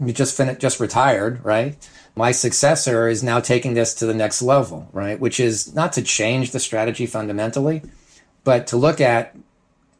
just 0.06 0.36
finished, 0.36 0.60
just 0.60 0.80
retired, 0.80 1.44
right? 1.46 1.78
My 2.18 2.32
successor 2.32 3.08
is 3.08 3.22
now 3.22 3.40
taking 3.40 3.76
this 3.76 3.94
to 3.94 4.08
the 4.08 4.14
next 4.14 4.42
level, 4.42 4.90
right? 4.92 5.20
Which 5.20 5.40
is 5.40 5.76
not 5.76 5.94
to 5.94 6.02
change 6.02 6.50
the 6.50 6.60
strategy 6.60 7.06
fundamentally, 7.06 7.84
but 8.44 8.66
to 8.68 8.78
look 8.78 9.00
at 9.00 9.36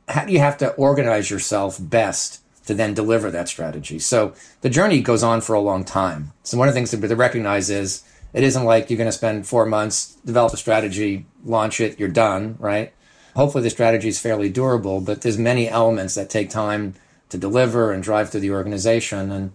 how 0.08 0.26
do 0.26 0.34
you 0.34 0.40
have 0.40 0.58
to 0.58 0.72
organize 0.72 1.30
yourself 1.30 1.78
best 1.80 2.42
to 2.66 2.74
then 2.74 2.96
deliver 2.96 3.30
that 3.30 3.48
strategy. 3.48 4.00
So 4.00 4.34
the 4.62 4.70
journey 4.70 5.00
goes 5.00 5.22
on 5.22 5.42
for 5.42 5.54
a 5.54 5.60
long 5.60 5.86
time. 5.86 6.34
So 6.42 6.58
one 6.58 6.68
of 6.68 6.74
the 6.74 6.80
things 6.80 6.90
to, 6.90 7.16
recognize 7.16 7.70
is 7.70 8.04
it 8.34 8.44
isn't 8.44 8.66
like 8.66 8.90
you're 8.90 8.98
going 8.98 9.06
to 9.06 9.12
spend 9.12 9.48
four 9.48 9.68
months, 9.68 10.16
develop 10.26 10.54
a 10.54 10.58
strategy, 10.58 11.28
launch 11.46 11.80
it, 11.80 12.00
you're 12.00 12.10
done, 12.10 12.56
right? 12.58 12.94
Hopefully 13.36 13.64
the 13.64 13.70
strategy 13.70 14.08
is 14.08 14.20
fairly 14.20 14.50
durable, 14.50 15.02
but 15.02 15.22
there's 15.22 15.38
many 15.38 15.70
elements 15.70 16.16
that 16.16 16.32
take 16.32 16.50
time 16.50 16.96
to 17.30 17.38
deliver 17.38 17.92
and 17.92 18.02
drive 18.02 18.32
through 18.32 18.42
the 18.42 18.52
organization. 18.52 19.32
And 19.32 19.54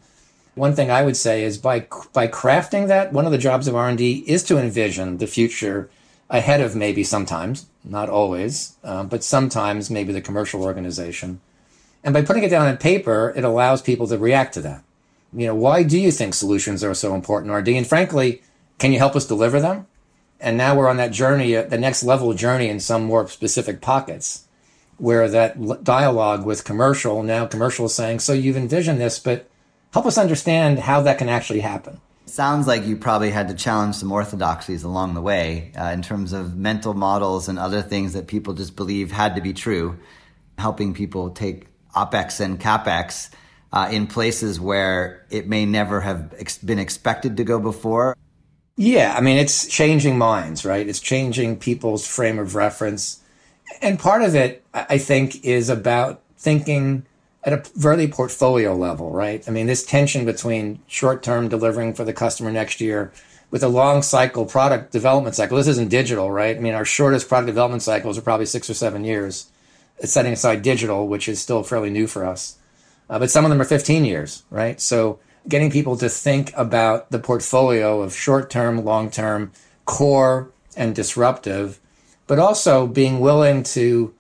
one 0.55 0.75
thing 0.75 0.91
I 0.91 1.03
would 1.03 1.17
say 1.17 1.45
is 1.45 1.59
by 1.59 1.87
by 2.13 2.29
crafting 2.29 2.89
that, 2.89 3.13
one 3.13 3.27
of 3.27 3.33
the 3.33 3.39
jobs 3.39 3.69
of 3.69 3.75
R&D 3.75 4.25
is 4.27 4.43
to 4.45 4.59
envision 4.59 5.19
the 5.19 5.27
future 5.27 5.91
ahead 6.29 6.61
of 6.61 6.77
maybe 6.77 7.05
sometimes, 7.05 7.67
not 7.85 8.09
always, 8.09 8.77
um, 8.85 9.09
but 9.09 9.25
sometimes 9.25 9.91
maybe 9.91 10.13
the 10.13 10.21
commercial 10.21 10.63
organization. 10.63 11.41
And 12.05 12.13
by 12.15 12.23
putting 12.23 12.43
it 12.43 12.49
down 12.49 12.67
on 12.67 12.77
paper, 12.79 13.33
it 13.37 13.45
allows 13.45 13.83
people 13.83 14.07
to 14.09 14.19
react 14.19 14.55
to 14.55 14.63
that. 14.63 14.83
You 15.33 15.47
know, 15.47 15.55
why 15.55 15.83
do 15.83 15.99
you 15.99 16.11
think 16.11 16.35
solutions 16.35 16.83
are 16.83 16.95
so 16.95 17.15
important 17.15 17.53
R&D? 17.53 17.77
And 17.77 17.87
frankly, 17.87 18.43
can 18.79 18.93
you 18.93 18.99
help 18.99 19.15
us 19.15 19.27
deliver 19.27 19.61
them? 19.61 19.87
And 20.41 20.57
now 20.57 20.75
we're 20.75 20.89
on 20.89 20.97
that 20.97 21.13
journey, 21.13 21.57
uh, 21.57 21.63
the 21.63 21.79
next 21.79 22.03
level 22.03 22.35
journey 22.35 22.69
in 22.69 22.81
some 22.81 23.05
more 23.05 23.29
specific 23.29 23.81
pockets 23.81 24.47
where 24.99 25.29
that 25.29 25.85
dialogue 25.85 26.45
with 26.45 26.65
commercial, 26.65 27.23
now 27.23 27.47
commercial 27.47 27.87
is 27.87 27.95
saying, 27.95 28.19
so 28.19 28.33
you've 28.33 28.57
envisioned 28.57 29.01
this, 29.01 29.19
but 29.19 29.49
help 29.93 30.07
us 30.07 30.19
understand 30.19 30.79
how 30.79 31.03
that 31.03 31.19
can 31.19 31.29
actually 31.29 31.61
happen. 31.61 32.01
Sounds 32.27 32.67
like 32.67 32.87
you 32.87 32.97
probably 32.97 33.31
had 33.31 33.49
to 33.49 33.55
challenge 33.55 33.97
some 33.97 34.11
orthodoxies 34.11 34.85
along 34.85 35.15
the 35.15 35.21
way 35.21 35.73
uh, 35.79 35.87
in 35.87 36.03
terms 36.03 36.33
of 36.33 36.57
mental 36.57 36.95
models 36.95 37.49
and 37.49 37.59
other 37.59 37.83
things 37.83 38.15
that 38.15 38.27
people 38.27 38.55
just 38.55 38.75
believe 38.75 39.13
had 39.13 39.35
to 39.35 39.43
be 39.43 39.53
true, 39.53 39.99
helping 40.57 40.95
people 40.95 41.31
take 41.31 41.67
OPEX 41.95 42.41
and 42.41 42.59
CAPEX 42.59 43.31
uh, 43.73 43.89
in 43.91 44.07
places 44.07 44.61
where 44.61 45.27
it 45.31 45.47
may 45.47 45.67
never 45.67 46.01
have 46.01 46.35
ex- 46.39 46.59
been 46.59 46.79
expected 46.79 47.37
to 47.37 47.45
go 47.45 47.59
before. 47.59 48.17
Yeah, 48.77 49.15
I 49.17 49.21
mean, 49.21 49.37
it's 49.37 49.67
changing 49.67 50.17
minds, 50.17 50.65
right? 50.65 50.89
It's 50.89 51.01
changing 51.01 51.59
people's 51.59 52.07
frame 52.07 52.39
of 52.39 52.55
reference. 52.55 53.21
And 53.83 53.99
part 53.99 54.23
of 54.23 54.35
it, 54.35 54.65
I 54.73 54.97
think, 54.99 55.45
is 55.45 55.69
about 55.69 56.23
thinking 56.39 57.05
at 57.45 57.53
a 57.53 57.63
very 57.75 58.07
portfolio 58.07 58.75
level, 58.75 59.11
right? 59.11 59.43
I 59.49 59.51
mean, 59.51 59.67
this 59.67 59.85
tension 59.85 60.25
between 60.25 60.81
short 60.87 61.23
term 61.23 61.49
delivering 61.49 61.95
for 61.95 62.05
the 62.05 62.13
customer 62.13 62.53
next 62.53 62.81
year 62.81 63.13
with 63.51 63.63
a 63.63 63.69
long 63.69 64.03
cycle 64.03 64.47
product 64.47 64.93
development 64.93 65.35
cycle. 65.35 65.57
This 65.57 65.67
isn't 65.69 65.91
digital, 65.91 66.31
right? 66.31 66.57
I 66.57 66.61
mean, 66.61 66.75
our 66.75 66.85
shortest 66.85 67.29
product 67.29 67.49
development 67.49 67.83
cycles 67.83 68.17
are 68.17 68.23
probably 68.23 68.47
six 68.47 68.71
or 68.71 68.75
seven 68.75 69.05
years. 69.05 69.51
Setting 70.03 70.33
aside 70.33 70.63
digital, 70.63 71.07
which 71.07 71.29
is 71.29 71.41
still 71.41 71.63
fairly 71.63 71.91
new 71.91 72.07
for 72.07 72.25
us. 72.25 72.59
Uh, 73.09 73.19
but 73.19 73.31
some 73.31 73.45
of 73.45 73.51
them 73.51 73.61
are 73.61 73.65
15 73.65 74.05
years, 74.05 74.43
right? 74.51 74.81
So 74.81 75.21
getting 75.47 75.71
people 75.71 75.97
to 75.99 76.09
think 76.09 76.53
about 76.57 77.11
the 77.11 77.19
portfolio 77.19 78.01
of 78.01 78.15
short 78.15 78.51
term, 78.51 78.85
long 78.85 79.11
term, 79.11 79.53
core, 79.85 80.51
and 80.77 80.95
disruptive, 80.95 81.79
but 82.27 82.39
also 82.39 82.87
being 82.87 83.21
willing 83.21 83.63
to 83.63 84.15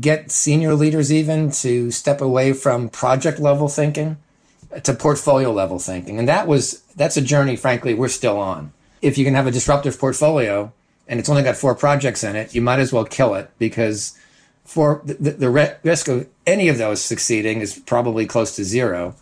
get 0.00 0.30
senior 0.30 0.74
leaders 0.74 1.12
even 1.12 1.50
to 1.50 1.90
step 1.90 2.20
away 2.20 2.52
from 2.52 2.88
project 2.88 3.38
level 3.38 3.68
thinking 3.68 4.16
to 4.82 4.94
portfolio 4.94 5.52
level 5.52 5.78
thinking. 5.78 6.18
And 6.18 6.28
that 6.28 6.46
was, 6.46 6.80
that's 6.96 7.16
a 7.16 7.22
journey, 7.22 7.56
frankly, 7.56 7.94
we're 7.94 8.08
still 8.08 8.38
on. 8.38 8.72
If 9.02 9.18
you 9.18 9.24
can 9.24 9.34
have 9.34 9.46
a 9.46 9.50
disruptive 9.50 9.98
portfolio 9.98 10.72
and 11.08 11.18
it's 11.18 11.28
only 11.28 11.42
got 11.42 11.56
four 11.56 11.74
projects 11.74 12.22
in 12.22 12.36
it, 12.36 12.54
you 12.54 12.60
might 12.60 12.78
as 12.78 12.92
well 12.92 13.04
kill 13.04 13.34
it 13.34 13.50
because 13.58 14.16
for 14.64 15.02
the, 15.04 15.32
the 15.32 15.50
risk 15.82 16.06
of 16.08 16.28
any 16.46 16.68
of 16.68 16.78
those 16.78 17.02
succeeding 17.02 17.60
is 17.60 17.78
probably 17.80 18.26
close 18.26 18.54
to 18.56 18.64
zero. 18.64 19.16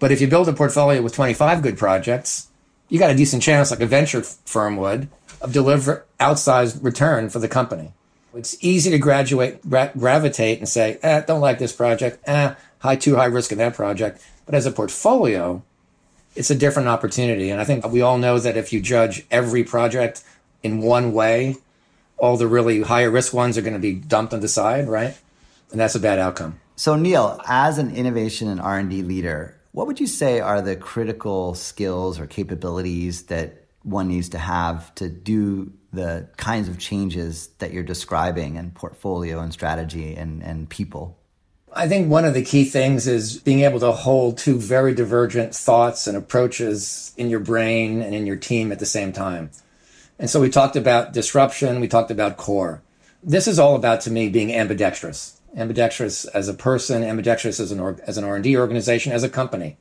But 0.00 0.10
if 0.10 0.20
you 0.20 0.26
build 0.26 0.48
a 0.48 0.52
portfolio 0.52 1.02
with 1.02 1.14
25 1.14 1.62
good 1.62 1.78
projects, 1.78 2.48
you 2.88 2.98
got 2.98 3.10
a 3.10 3.16
decent 3.16 3.42
chance, 3.42 3.70
like 3.70 3.80
a 3.80 3.86
venture 3.86 4.22
firm 4.22 4.76
would, 4.76 5.08
of 5.40 5.52
deliver 5.52 6.06
outsized 6.18 6.82
return 6.82 7.28
for 7.28 7.38
the 7.38 7.48
company. 7.48 7.92
It's 8.38 8.56
easy 8.60 8.90
to 8.90 8.98
graduate, 8.98 9.68
gra- 9.68 9.92
gravitate 9.98 10.58
and 10.58 10.68
say, 10.68 10.98
eh, 11.02 11.22
don't 11.22 11.40
like 11.40 11.58
this 11.58 11.72
project, 11.72 12.20
eh, 12.24 12.54
high, 12.78 12.94
too 12.94 13.16
high 13.16 13.24
risk 13.24 13.50
in 13.50 13.58
that 13.58 13.74
project. 13.74 14.24
But 14.46 14.54
as 14.54 14.64
a 14.64 14.70
portfolio, 14.70 15.62
it's 16.36 16.48
a 16.48 16.54
different 16.54 16.88
opportunity. 16.88 17.50
And 17.50 17.60
I 17.60 17.64
think 17.64 17.84
we 17.88 18.00
all 18.00 18.16
know 18.16 18.38
that 18.38 18.56
if 18.56 18.72
you 18.72 18.80
judge 18.80 19.26
every 19.30 19.64
project 19.64 20.22
in 20.62 20.80
one 20.80 21.12
way, 21.12 21.56
all 22.16 22.36
the 22.36 22.46
really 22.46 22.82
higher 22.82 23.10
risk 23.10 23.34
ones 23.34 23.58
are 23.58 23.62
going 23.62 23.74
to 23.74 23.80
be 23.80 23.94
dumped 23.94 24.32
on 24.32 24.38
the 24.38 24.48
side, 24.48 24.88
right? 24.88 25.18
And 25.72 25.80
that's 25.80 25.96
a 25.96 26.00
bad 26.00 26.20
outcome. 26.20 26.60
So 26.76 26.94
Neal, 26.94 27.40
as 27.48 27.76
an 27.78 27.94
innovation 27.94 28.46
and 28.46 28.60
R&D 28.60 29.02
leader, 29.02 29.56
what 29.72 29.88
would 29.88 29.98
you 29.98 30.06
say 30.06 30.38
are 30.38 30.62
the 30.62 30.76
critical 30.76 31.54
skills 31.54 32.20
or 32.20 32.26
capabilities 32.26 33.24
that 33.24 33.64
one 33.82 34.06
needs 34.06 34.28
to 34.28 34.38
have 34.38 34.94
to 34.94 35.08
do 35.08 35.72
the 35.92 36.28
kinds 36.36 36.68
of 36.68 36.78
changes 36.78 37.48
that 37.58 37.72
you're 37.72 37.82
describing 37.82 38.56
in 38.56 38.70
portfolio 38.72 39.40
and 39.40 39.52
strategy 39.52 40.14
and, 40.14 40.42
and 40.42 40.68
people? 40.68 41.18
I 41.72 41.86
think 41.86 42.10
one 42.10 42.24
of 42.24 42.34
the 42.34 42.44
key 42.44 42.64
things 42.64 43.06
is 43.06 43.38
being 43.38 43.60
able 43.60 43.80
to 43.80 43.92
hold 43.92 44.38
two 44.38 44.58
very 44.58 44.94
divergent 44.94 45.54
thoughts 45.54 46.06
and 46.06 46.16
approaches 46.16 47.12
in 47.16 47.30
your 47.30 47.40
brain 47.40 48.02
and 48.02 48.14
in 48.14 48.26
your 48.26 48.36
team 48.36 48.72
at 48.72 48.78
the 48.78 48.86
same 48.86 49.12
time. 49.12 49.50
And 50.18 50.28
so 50.28 50.40
we 50.40 50.50
talked 50.50 50.76
about 50.76 51.12
disruption, 51.12 51.80
we 51.80 51.88
talked 51.88 52.10
about 52.10 52.36
core. 52.36 52.82
This 53.22 53.46
is 53.46 53.58
all 53.58 53.76
about 53.76 54.00
to 54.02 54.10
me 54.10 54.28
being 54.28 54.52
ambidextrous. 54.52 55.40
Ambidextrous 55.56 56.24
as 56.26 56.48
a 56.48 56.54
person, 56.54 57.02
ambidextrous 57.02 57.60
as 57.60 57.70
an 57.70 57.80
or, 57.80 57.98
as 58.06 58.18
an 58.18 58.24
R&D 58.24 58.56
organization, 58.56 59.12
as 59.12 59.22
a 59.22 59.28
company. 59.28 59.76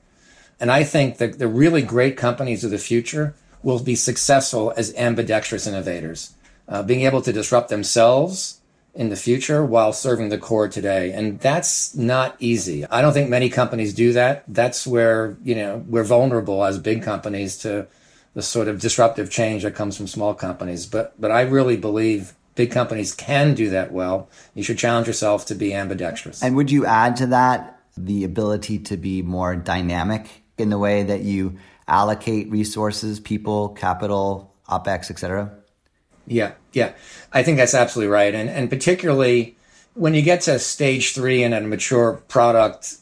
And 0.59 0.71
I 0.71 0.83
think 0.83 1.17
that 1.17 1.39
the 1.39 1.47
really 1.47 1.81
great 1.81 2.17
companies 2.17 2.63
of 2.63 2.71
the 2.71 2.77
future 2.77 3.35
will 3.67 3.79
be 3.79 3.95
successful 3.95 4.73
as 4.77 4.95
ambidextrous 4.95 5.67
innovators, 5.67 6.33
uh, 6.69 6.81
being 6.81 7.01
able 7.01 7.21
to 7.21 7.33
disrupt 7.33 7.67
themselves 7.67 8.61
in 8.95 9.09
the 9.09 9.15
future 9.17 9.65
while 9.65 9.91
serving 9.91 10.29
the 10.29 10.37
core 10.37 10.69
today. 10.69 11.11
And 11.11 11.37
that's 11.41 11.93
not 11.93 12.37
easy. 12.39 12.85
I 12.85 13.01
don't 13.01 13.11
think 13.11 13.29
many 13.29 13.49
companies 13.49 13.93
do 13.93 14.13
that. 14.13 14.45
That's 14.47 14.87
where, 14.87 15.35
you 15.43 15.53
know, 15.53 15.83
we're 15.85 16.05
vulnerable 16.05 16.63
as 16.63 16.79
big 16.79 17.03
companies 17.03 17.57
to 17.57 17.87
the 18.35 18.41
sort 18.41 18.69
of 18.69 18.79
disruptive 18.79 19.29
change 19.29 19.63
that 19.63 19.75
comes 19.75 19.97
from 19.97 20.07
small 20.07 20.33
companies. 20.33 20.85
But 20.85 21.19
but 21.19 21.29
I 21.29 21.41
really 21.41 21.75
believe 21.75 22.35
big 22.55 22.71
companies 22.71 23.13
can 23.13 23.53
do 23.53 23.69
that 23.71 23.91
well. 23.91 24.29
You 24.55 24.63
should 24.63 24.77
challenge 24.77 25.07
yourself 25.07 25.45
to 25.47 25.55
be 25.55 25.73
ambidextrous. 25.73 26.41
And 26.41 26.55
would 26.55 26.71
you 26.71 26.85
add 26.85 27.17
to 27.17 27.27
that 27.27 27.81
the 27.97 28.23
ability 28.23 28.79
to 28.79 28.95
be 28.95 29.21
more 29.21 29.57
dynamic 29.57 30.43
in 30.57 30.69
the 30.69 30.77
way 30.77 31.03
that 31.03 31.21
you 31.21 31.57
allocate 31.87 32.49
resources, 32.49 33.19
people, 33.19 33.69
capital, 33.69 34.53
opex, 34.69 35.09
etc.? 35.11 35.51
Yeah, 36.25 36.53
yeah, 36.73 36.93
I 37.31 37.43
think 37.43 37.57
that's 37.57 37.73
absolutely 37.73 38.11
right, 38.11 38.35
and 38.35 38.49
and 38.49 38.69
particularly 38.69 39.57
when 39.93 40.13
you 40.13 40.21
get 40.21 40.41
to 40.41 40.59
stage 40.59 41.13
three 41.13 41.41
in 41.41 41.53
a 41.53 41.61
mature 41.61 42.21
product 42.27 42.97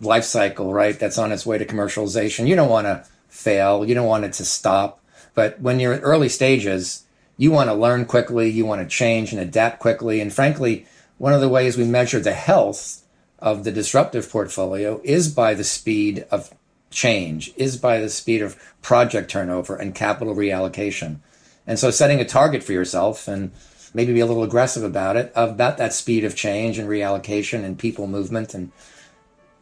life 0.00 0.24
cycle, 0.24 0.72
right? 0.72 0.98
That's 0.98 1.18
on 1.18 1.32
its 1.32 1.46
way 1.46 1.58
to 1.58 1.64
commercialization. 1.64 2.48
You 2.48 2.56
don't 2.56 2.68
want 2.68 2.86
to 2.86 3.06
fail. 3.28 3.84
You 3.84 3.94
don't 3.94 4.06
want 4.06 4.24
it 4.24 4.32
to 4.34 4.44
stop. 4.44 5.00
But 5.34 5.60
when 5.60 5.78
you're 5.78 5.92
in 5.92 6.00
early 6.00 6.28
stages, 6.28 7.04
you 7.36 7.50
want 7.50 7.70
to 7.70 7.74
learn 7.74 8.04
quickly. 8.04 8.50
You 8.50 8.66
want 8.66 8.82
to 8.82 8.88
change 8.88 9.32
and 9.32 9.40
adapt 9.40 9.78
quickly. 9.78 10.20
And 10.20 10.32
frankly, 10.32 10.86
one 11.18 11.32
of 11.32 11.40
the 11.40 11.48
ways 11.48 11.76
we 11.76 11.84
measure 11.84 12.18
the 12.18 12.32
health 12.32 13.02
of 13.38 13.64
the 13.64 13.72
disruptive 13.72 14.28
portfolio 14.28 15.00
is 15.04 15.32
by 15.32 15.54
the 15.54 15.64
speed 15.64 16.26
of 16.30 16.52
change 16.90 17.52
is 17.56 17.76
by 17.76 18.00
the 18.00 18.08
speed 18.08 18.42
of 18.42 18.60
project 18.82 19.30
turnover 19.30 19.76
and 19.76 19.94
capital 19.94 20.34
reallocation. 20.34 21.20
And 21.66 21.78
so 21.78 21.90
setting 21.90 22.20
a 22.20 22.24
target 22.24 22.62
for 22.62 22.72
yourself 22.72 23.28
and 23.28 23.52
maybe 23.94 24.12
be 24.12 24.20
a 24.20 24.26
little 24.26 24.42
aggressive 24.42 24.84
about 24.84 25.16
it, 25.16 25.32
about 25.34 25.78
that 25.78 25.92
speed 25.92 26.24
of 26.24 26.36
change 26.36 26.78
and 26.78 26.88
reallocation 26.88 27.64
and 27.64 27.78
people 27.78 28.06
movement 28.06 28.54
and 28.54 28.72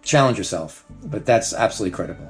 challenge 0.02 0.38
yourself. 0.38 0.84
But 1.04 1.26
that's 1.26 1.52
absolutely 1.52 1.94
critical. 1.94 2.26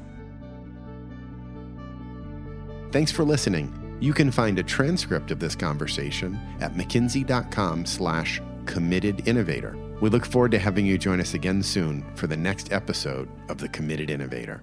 Thanks 2.90 3.12
for 3.12 3.24
listening. 3.24 3.74
You 4.00 4.12
can 4.12 4.30
find 4.30 4.58
a 4.58 4.62
transcript 4.62 5.30
of 5.30 5.40
this 5.40 5.54
conversation 5.54 6.40
at 6.60 6.74
mckinsey.com 6.74 7.84
slash 7.84 8.40
committed 8.64 9.26
innovator. 9.28 9.76
We 10.00 10.08
look 10.08 10.24
forward 10.24 10.52
to 10.52 10.58
having 10.58 10.86
you 10.86 10.96
join 10.96 11.20
us 11.20 11.34
again 11.34 11.62
soon 11.62 12.04
for 12.14 12.28
the 12.28 12.36
next 12.36 12.72
episode 12.72 13.28
of 13.48 13.58
The 13.58 13.68
Committed 13.68 14.10
Innovator. 14.10 14.62